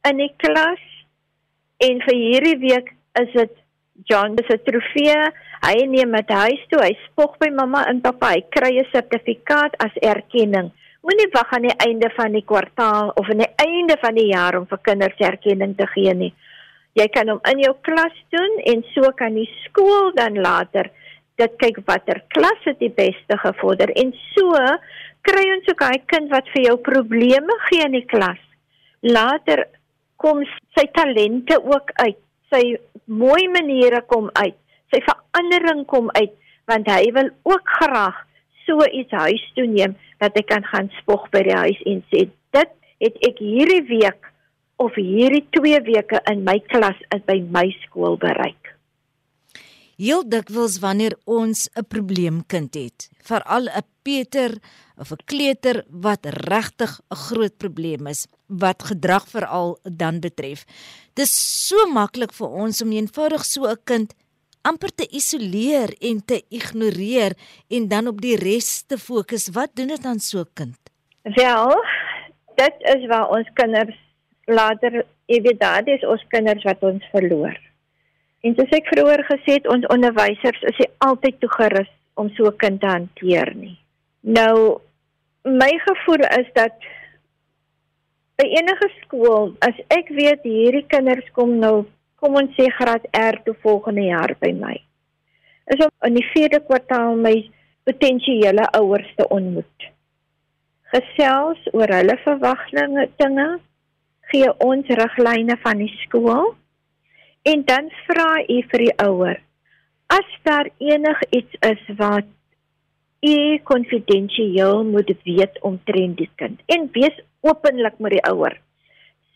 in 0.09 0.17
die 0.17 0.33
klas. 0.37 0.83
En 1.79 2.01
vir 2.01 2.15
hierdie 2.15 2.57
week 2.57 2.97
is 3.21 3.31
dit 3.33 3.53
John 4.05 4.35
se 4.47 4.57
trofee. 4.63 5.17
Hy 5.65 5.85
neem 5.89 6.13
dit 6.19 6.29
huis 6.29 6.65
toe. 6.69 6.81
Hy 6.83 6.93
spog 7.07 7.37
by 7.41 7.49
mamma 7.53 7.85
en 7.89 8.01
pappa. 8.01 8.33
Hy 8.35 8.43
kry 8.53 8.77
'n 8.77 8.91
sertifikaat 8.93 9.77
as 9.81 9.95
erkenning. 10.01 10.71
Moenie 11.01 11.29
wag 11.33 11.53
aan 11.53 11.67
die 11.69 11.77
einde 11.87 12.09
van 12.15 12.31
die 12.31 12.43
kwartaal 12.43 13.13
of 13.15 13.29
aan 13.29 13.43
die 13.45 13.55
einde 13.63 13.97
van 14.01 14.15
die 14.15 14.27
jaar 14.33 14.57
om 14.57 14.67
vir 14.67 14.79
kinders 14.83 15.19
erkenning 15.19 15.75
te 15.77 15.87
gee 15.87 16.13
nie. 16.13 16.33
Jy 16.93 17.07
kan 17.07 17.29
hom 17.29 17.39
in 17.51 17.59
jou 17.59 17.75
klas 17.81 18.15
doen 18.29 18.59
en 18.65 18.83
so 18.93 19.11
kan 19.15 19.33
die 19.33 19.49
skool 19.63 20.11
dan 20.17 20.35
later 20.41 20.89
dit 21.37 21.57
kyk 21.61 21.83
watter 21.85 22.23
klas 22.33 22.63
het 22.65 22.79
die 22.81 22.93
beste 22.93 23.37
gevorder 23.43 23.91
en 24.01 24.11
so 24.33 24.57
kry 25.27 25.45
ons 25.53 25.69
ook 25.69 25.83
'n 25.83 26.05
kind 26.13 26.31
wat 26.31 26.47
vir 26.53 26.63
jou 26.69 26.77
probleme 26.77 27.53
gee 27.69 27.85
in 27.85 27.91
die 27.91 28.05
klas. 28.05 28.41
Later 29.01 29.67
kom 30.17 30.43
sy 30.75 30.85
talente 30.91 31.55
ook 31.63 31.91
uit. 31.93 32.17
Sy 32.53 32.77
mooi 33.05 33.47
maniere 33.51 34.01
kom 34.07 34.29
uit. 34.33 34.55
sy 34.93 35.01
verandering 35.03 35.83
kom 35.91 36.09
uit 36.15 36.33
want 36.71 36.87
hy 36.91 37.11
wil 37.15 37.29
ook 37.47 37.75
graag 37.79 38.15
so 38.67 38.83
iets 38.91 39.11
huis 39.15 39.43
toe 39.55 39.67
neem 39.67 39.95
dat 40.23 40.35
hy 40.35 40.43
kan 40.47 40.65
gaan 40.71 40.89
spog 40.99 41.27
by 41.31 41.43
die 41.47 41.55
huis 41.55 41.81
en 41.91 42.01
sê 42.11 42.25
dit 42.55 42.73
het 43.03 43.19
ek 43.29 43.39
hierdie 43.43 43.83
week 43.91 44.31
of 44.83 44.95
hierdie 44.99 45.45
2 45.57 45.83
weke 45.87 46.21
in 46.31 46.43
my 46.47 46.57
klas 46.71 46.99
by 47.27 47.39
my 47.53 47.65
skool 47.83 48.17
bereik. 48.21 48.66
Heel 49.97 50.21
dikwels 50.29 50.75
wanneer 50.77 51.15
ons 51.25 51.69
'n 51.73 51.81
probleemkind 51.89 52.73
het, 52.75 53.09
veral 53.25 53.65
'n 53.65 53.85
Peter 54.03 54.51
of 54.95 55.11
'n 55.11 55.25
kleuter 55.25 55.85
wat 55.89 56.25
regtig 56.25 57.01
'n 57.09 57.15
groot 57.15 57.57
probleem 57.57 58.07
is 58.07 58.27
wat 58.45 58.83
gedrag 58.83 59.27
veral 59.27 59.79
dan 59.83 60.19
betref. 60.19 60.65
Dis 61.15 61.33
so 61.67 61.87
maklik 61.87 62.31
vir 62.33 62.47
ons 62.47 62.81
om 62.81 62.91
eenvoudig 62.91 63.43
so 63.45 63.65
'n 63.65 63.77
kind 63.83 64.13
amper 64.61 64.91
te 64.95 65.07
isoleer 65.09 65.89
en 65.99 66.25
te 66.25 66.43
ignoreer 66.49 67.33
en 67.67 67.87
dan 67.87 68.07
op 68.07 68.21
die 68.21 68.35
res 68.35 68.83
te 68.85 68.97
fokus. 68.97 69.49
Wat 69.49 69.69
doen 69.73 69.87
dit 69.87 70.03
dan 70.03 70.19
so 70.19 70.39
'n 70.39 70.53
kind? 70.53 70.77
Wel, 71.23 71.73
dit 72.55 72.75
is 72.95 73.07
waar 73.07 73.29
ons 73.29 73.49
kinders 73.53 73.97
later, 74.45 75.05
jy 75.25 75.41
weet, 75.41 75.59
daai 75.59 75.83
is 75.85 76.05
ons 76.05 76.23
kinders 76.27 76.63
wat 76.63 76.83
ons 76.83 77.03
verloor. 77.11 77.66
En 78.45 78.53
soos 78.55 78.73
ek 78.77 78.89
vroeër 78.91 79.23
gesê 79.29 79.57
het, 79.57 79.67
ons 79.67 79.87
onderwysers 79.93 80.61
is 80.69 80.77
nie 80.81 80.89
altyd 81.05 81.39
toegerus 81.41 81.89
om 82.21 82.29
so 82.35 82.49
'n 82.49 82.57
kind 82.57 82.81
te 82.81 82.87
hanteer 82.87 83.55
nie. 83.55 83.77
Nou 84.21 84.81
my 85.43 85.71
gevoel 85.87 86.23
is 86.39 86.49
dat 86.53 86.75
by 88.37 88.45
enige 88.59 88.89
skool, 89.01 89.55
as 89.59 89.77
ek 89.89 90.09
weet 90.09 90.43
hierdie 90.43 90.85
kinders 90.91 91.29
kom 91.33 91.59
nou, 91.59 91.85
kom 92.21 92.35
ons 92.35 92.53
sê 92.57 92.67
graad 92.69 93.05
R 93.13 93.39
toe 93.45 93.55
volgende 93.63 94.01
jaar 94.01 94.35
by 94.39 94.51
my. 94.53 94.75
Is 95.73 95.85
om 95.85 95.91
in 96.07 96.13
die 96.19 96.27
4de 96.33 96.59
kwartaal 96.65 97.15
my 97.15 97.35
potensiële 97.83 98.67
ouers 98.77 99.09
te 99.15 99.27
ontmoet. 99.27 99.89
Gesels 100.93 101.59
oor 101.73 101.91
hulle 101.91 102.17
verwagtinge, 102.23 103.47
gee 104.31 104.49
ons 104.63 104.87
riglyne 105.01 105.57
van 105.63 105.77
die 105.77 105.91
skool 106.03 106.55
En 107.47 107.63
dan 107.65 107.91
vra 108.07 108.31
u 108.43 108.57
vir 108.71 108.81
die 108.83 108.95
ouer 109.03 109.37
as 110.07 110.27
daar 110.47 110.67
enigiets 110.79 111.55
is 111.67 111.83
wat 111.99 112.27
u 113.27 113.57
konfidensieel 113.63 114.83
moet 114.83 115.11
weet 115.23 115.59
omtrent 115.69 116.17
die 116.17 116.29
kind 116.35 116.61
en 116.75 116.89
wees 116.95 117.19
openlik 117.41 117.99
met 118.03 118.15
die 118.15 118.23
ouer. 118.31 118.55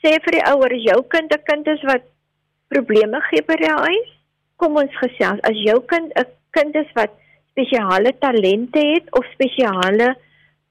Sê 0.03 0.15
vir 0.25 0.37
die 0.37 0.45
ouer 0.51 0.75
as 0.77 0.87
jou 0.87 0.99
kind 1.13 1.33
'n 1.35 1.43
kind 1.49 1.67
is 1.67 1.83
wat 1.91 2.07
probleme 2.73 3.21
gee 3.29 3.43
by 3.47 3.55
die 3.61 3.75
huis, 3.87 4.09
kom 4.57 4.75
ons 4.83 4.95
gesels. 5.03 5.43
As 5.43 5.57
jou 5.67 5.79
kind 5.93 6.11
'n 6.15 6.27
kind 6.51 6.75
is 6.75 6.91
wat 6.95 7.11
spesiale 7.51 8.11
talente 8.19 8.79
het 8.79 9.11
of 9.11 9.25
spesiale 9.33 10.15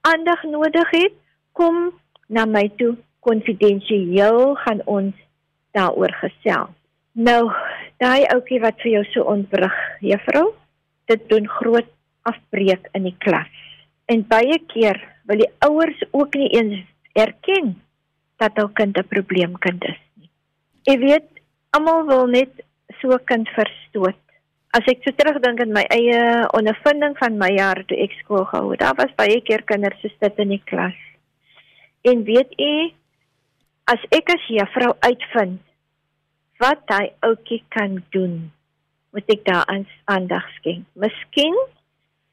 aandag 0.00 0.44
nodig 0.44 0.90
het, 0.90 1.14
kom 1.52 1.92
na 2.28 2.44
my 2.44 2.68
toe 2.76 2.96
konfidensieel 3.20 4.54
gaan 4.54 4.82
ons 4.86 5.14
daaroor 5.72 6.12
gesels. 6.20 6.79
Nou, 7.18 7.50
daai 7.98 8.22
ouetjie 8.30 8.60
wat 8.62 8.78
vir 8.84 8.92
jou 8.92 9.04
so 9.10 9.24
ontbrug, 9.26 9.74
juffrou, 10.00 10.52
dit 11.10 11.22
doen 11.28 11.48
groot 11.58 11.88
afbreek 12.28 12.86
in 12.94 13.08
die 13.08 13.16
klas. 13.18 13.50
En 14.06 14.22
baie 14.30 14.58
keer 14.70 15.00
wil 15.26 15.42
die 15.42 15.50
ouers 15.66 15.98
ook 16.14 16.36
nie 16.38 16.50
eens 16.54 16.84
erken 17.18 17.74
dat 18.38 18.56
hul 18.56 18.70
kind 18.78 18.96
'n 18.96 19.08
probleemkind 19.10 19.84
is 19.84 19.98
nie. 20.16 20.30
Jy 20.86 20.98
weet, 20.98 21.28
almal 21.70 22.06
wil 22.06 22.26
net 22.26 22.62
so 23.00 23.10
'n 23.10 23.24
kind 23.24 23.48
verstoot. 23.48 24.20
As 24.70 24.86
ek 24.86 25.02
so 25.02 25.10
terugdink 25.10 25.60
aan 25.60 25.72
my 25.72 25.84
eie 25.90 26.46
ondervinding 26.54 27.18
van 27.18 27.38
my 27.38 27.50
jare 27.50 27.84
toe 27.84 27.98
ek 27.98 28.12
skool 28.22 28.44
gehou 28.44 28.70
het, 28.70 28.80
daar 28.80 28.94
was 28.94 29.14
baie 29.16 29.40
keer 29.40 29.62
kinders 29.62 30.00
so 30.00 30.08
sit 30.20 30.38
in 30.38 30.48
die 30.48 30.62
klas. 30.64 30.94
En 32.02 32.22
weet 32.24 32.54
u, 32.60 32.92
as 33.84 33.98
ek 34.10 34.30
as 34.30 34.46
juffrou 34.46 34.94
uitvind 35.00 35.60
wat 36.60 36.82
hy 36.92 37.10
ouetjie 37.26 37.62
kan 37.74 38.02
doen, 38.14 38.50
moet 39.14 39.32
ek 39.32 39.44
daaraan 39.48 39.86
aandag 40.12 40.46
skenk. 40.58 40.86
Miskien 40.94 41.56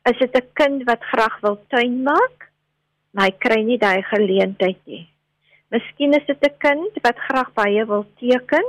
is 0.10 0.18
dit 0.20 0.36
'n 0.36 0.50
kind 0.54 0.84
wat 0.90 1.04
graag 1.12 1.40
wil 1.42 1.58
tuin 1.74 2.04
maak, 2.04 2.52
maar 3.12 3.26
hy 3.30 3.36
kry 3.46 3.62
nie 3.64 3.78
daai 3.78 4.04
geleentheid 4.04 4.80
nie. 4.86 5.08
Miskien 5.72 6.14
is 6.14 6.26
dit 6.28 6.44
'n 6.44 6.58
kind 6.60 6.94
wat 7.04 7.18
graag 7.28 7.54
baie 7.54 7.86
wil 7.86 8.06
teken. 8.20 8.68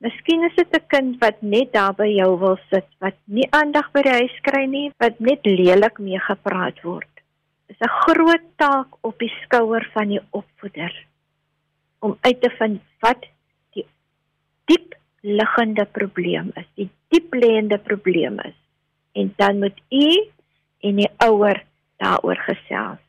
Miskien 0.00 0.44
is 0.44 0.54
dit 0.56 0.72
'n 0.74 0.86
kind 0.88 1.20
wat 1.20 1.42
net 1.42 1.72
daar 1.72 1.94
by 1.94 2.08
jou 2.08 2.38
wil 2.38 2.58
sit, 2.70 2.88
wat 3.00 3.16
nie 3.24 3.48
aandag 3.50 3.92
by 3.92 4.02
die 4.02 4.18
huis 4.20 4.38
kry 4.42 4.64
nie, 4.66 4.90
wat 4.98 5.20
net 5.20 5.44
lelik 5.44 5.98
mee 5.98 6.18
gepraat 6.18 6.82
word. 6.82 7.12
Dit 7.68 7.76
is 7.76 7.86
'n 7.86 7.98
groot 8.04 8.46
taak 8.56 8.88
op 9.00 9.18
die 9.18 9.32
skouer 9.42 9.84
van 9.94 10.08
die 10.08 10.20
opvoeder 10.30 10.92
om 12.00 12.18
uit 12.20 12.40
te 12.40 12.50
vind 12.50 12.80
wat 13.00 13.24
diep 14.72 14.96
liggende 15.22 15.84
probleem 15.84 16.50
is, 16.58 16.68
die 16.80 16.88
diep 17.12 17.34
lêende 17.36 17.78
probleem 17.78 18.40
is. 18.48 18.56
En 19.12 19.32
dan 19.36 19.60
moet 19.60 19.78
u 19.92 20.08
en 20.88 20.98
die 20.98 21.10
ouer 21.28 21.62
daaroor 22.02 22.40
gesels. 22.48 23.02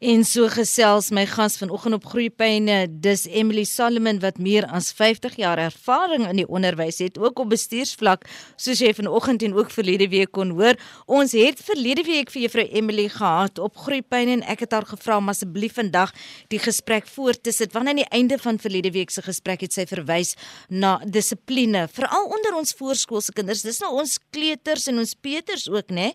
En 0.00 0.22
so 0.24 0.48
gesels 0.48 1.10
my 1.12 1.26
gas 1.28 1.58
vanoggend 1.60 1.98
op 1.98 2.06
Groepyne, 2.08 2.86
dis 3.04 3.26
Emily 3.28 3.66
Solomon 3.68 4.16
wat 4.22 4.38
meer 4.40 4.64
as 4.72 4.86
50 4.96 5.34
jaar 5.36 5.60
ervaring 5.60 6.22
in 6.24 6.38
die 6.40 6.46
onderwys 6.48 7.02
het, 7.04 7.18
ook 7.20 7.42
op 7.42 7.50
bestuursvlak, 7.52 8.24
soos 8.56 8.80
jy 8.80 8.94
vanoggend 8.96 9.44
en 9.44 9.52
ook 9.58 9.68
verlede 9.68 10.06
week 10.08 10.32
kon 10.32 10.54
hoor. 10.56 10.78
Ons 11.04 11.34
het 11.36 11.60
verlede 11.60 12.06
week 12.06 12.32
vir 12.32 12.46
juffrou 12.46 12.64
Emily 12.80 13.10
gehad 13.12 13.60
op 13.60 13.76
Groepyne 13.76 14.38
en 14.38 14.44
ek 14.48 14.62
het 14.64 14.78
haar 14.78 14.86
gevra 14.88 15.18
om 15.20 15.28
asseblief 15.28 15.76
vandag 15.76 16.14
die 16.48 16.62
gesprek 16.64 17.04
voort 17.04 17.42
te 17.44 17.52
sit. 17.52 17.76
Want 17.76 17.92
aan 17.92 18.00
die 18.00 18.08
einde 18.08 18.40
van 18.40 18.56
verlede 18.56 18.94
week 18.96 19.12
se 19.12 19.20
gesprek 19.28 19.66
het 19.66 19.76
sy 19.76 19.84
verwys 19.84 20.32
na 20.72 20.94
dissipline, 21.04 21.84
veral 21.92 22.24
onder 22.38 22.56
ons 22.56 22.72
voorskoolse 22.80 23.36
kinders. 23.36 23.66
Dis 23.68 23.84
nou 23.84 23.92
ons 24.00 24.16
kleuters 24.32 24.88
en 24.88 25.04
ons 25.04 25.14
peters 25.20 25.68
ook, 25.68 25.92
né? 25.92 26.14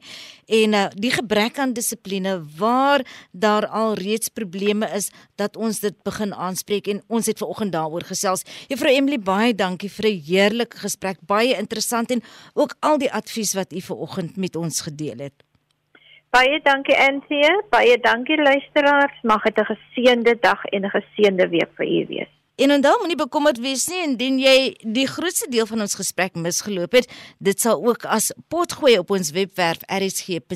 En 0.50 0.74
uh, 0.74 0.84
die 0.98 1.14
gebrek 1.14 1.62
aan 1.62 1.78
dissipline 1.78 2.40
waar 2.58 3.06
daar 3.30 3.70
al 3.76 3.96
reeds 4.00 4.32
probleme 4.32 4.88
is 4.96 5.10
dat 5.42 5.58
ons 5.60 5.80
dit 5.84 5.96
begin 6.08 6.34
aanspreek 6.34 6.88
en 6.94 7.02
ons 7.08 7.28
het 7.28 7.42
ver 7.42 7.52
oggend 7.52 7.76
daaroor 7.76 8.08
gesels. 8.08 8.46
Juffrou 8.72 8.94
Emily 8.94 9.20
baie 9.20 9.54
dankie 9.54 9.92
vir 9.98 10.06
'n 10.12 10.22
heerlike 10.30 10.78
gesprek, 10.86 11.18
baie 11.22 11.58
interessant 11.58 12.12
en 12.12 12.22
ook 12.54 12.76
al 12.80 12.98
die 12.98 13.12
advies 13.12 13.54
wat 13.54 13.74
u 13.74 13.82
ver 13.82 13.98
oggend 13.98 14.38
met 14.38 14.56
ons 14.56 14.82
gedeel 14.82 15.20
het. 15.28 15.44
Baie 16.36 16.60
dankie 16.64 16.96
Anthea, 17.00 17.52
baie 17.70 17.98
dankie 17.98 18.38
luisteraars. 18.38 19.20
Mag 19.24 19.44
dit 19.44 19.58
'n 19.58 19.72
geseënde 19.74 20.38
dag 20.40 20.66
en 20.66 20.86
'n 20.86 20.90
geseënde 20.90 21.48
week 21.50 21.72
vir 21.78 21.86
u 21.86 22.06
wees. 22.08 22.35
En 22.56 22.72
onthou 22.72 22.94
moenie 23.00 23.18
bekommerd 23.20 23.58
wees 23.60 23.84
nie 23.92 23.98
indien 24.06 24.38
jy 24.40 24.76
die 24.96 25.08
grootste 25.12 25.50
deel 25.52 25.68
van 25.68 25.84
ons 25.84 25.98
gesprek 26.00 26.38
misgeloop 26.40 26.94
het. 26.96 27.10
Dit 27.44 27.60
sal 27.60 27.84
ook 27.84 28.06
as 28.08 28.32
potgooi 28.48 28.96
op 29.02 29.12
ons 29.12 29.34
webwerf 29.36 29.84
rsg.co.za 29.92 30.56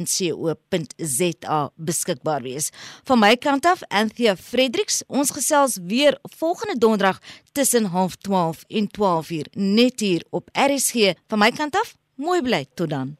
beskikbaar 1.76 2.42
wees. 2.48 2.72
Van 3.04 3.20
my 3.20 3.36
kant 3.36 3.68
af, 3.68 3.84
Anthea 3.92 4.36
Fredericks, 4.40 5.04
ons 5.08 5.32
gesels 5.36 5.76
weer 5.84 6.16
volgende 6.40 6.78
donderdag 6.80 7.20
tussen 7.52 7.92
12:30 7.92 8.64
en 8.68 8.88
12:00 8.88 9.52
net 9.60 10.00
hier 10.00 10.24
op 10.30 10.50
RSG. 10.54 10.94
Van 11.28 11.40
my 11.40 11.52
kant 11.52 11.76
af, 11.76 11.96
mooi 12.16 12.42
bly 12.42 12.66
tot 12.74 12.90
dan. 12.90 13.18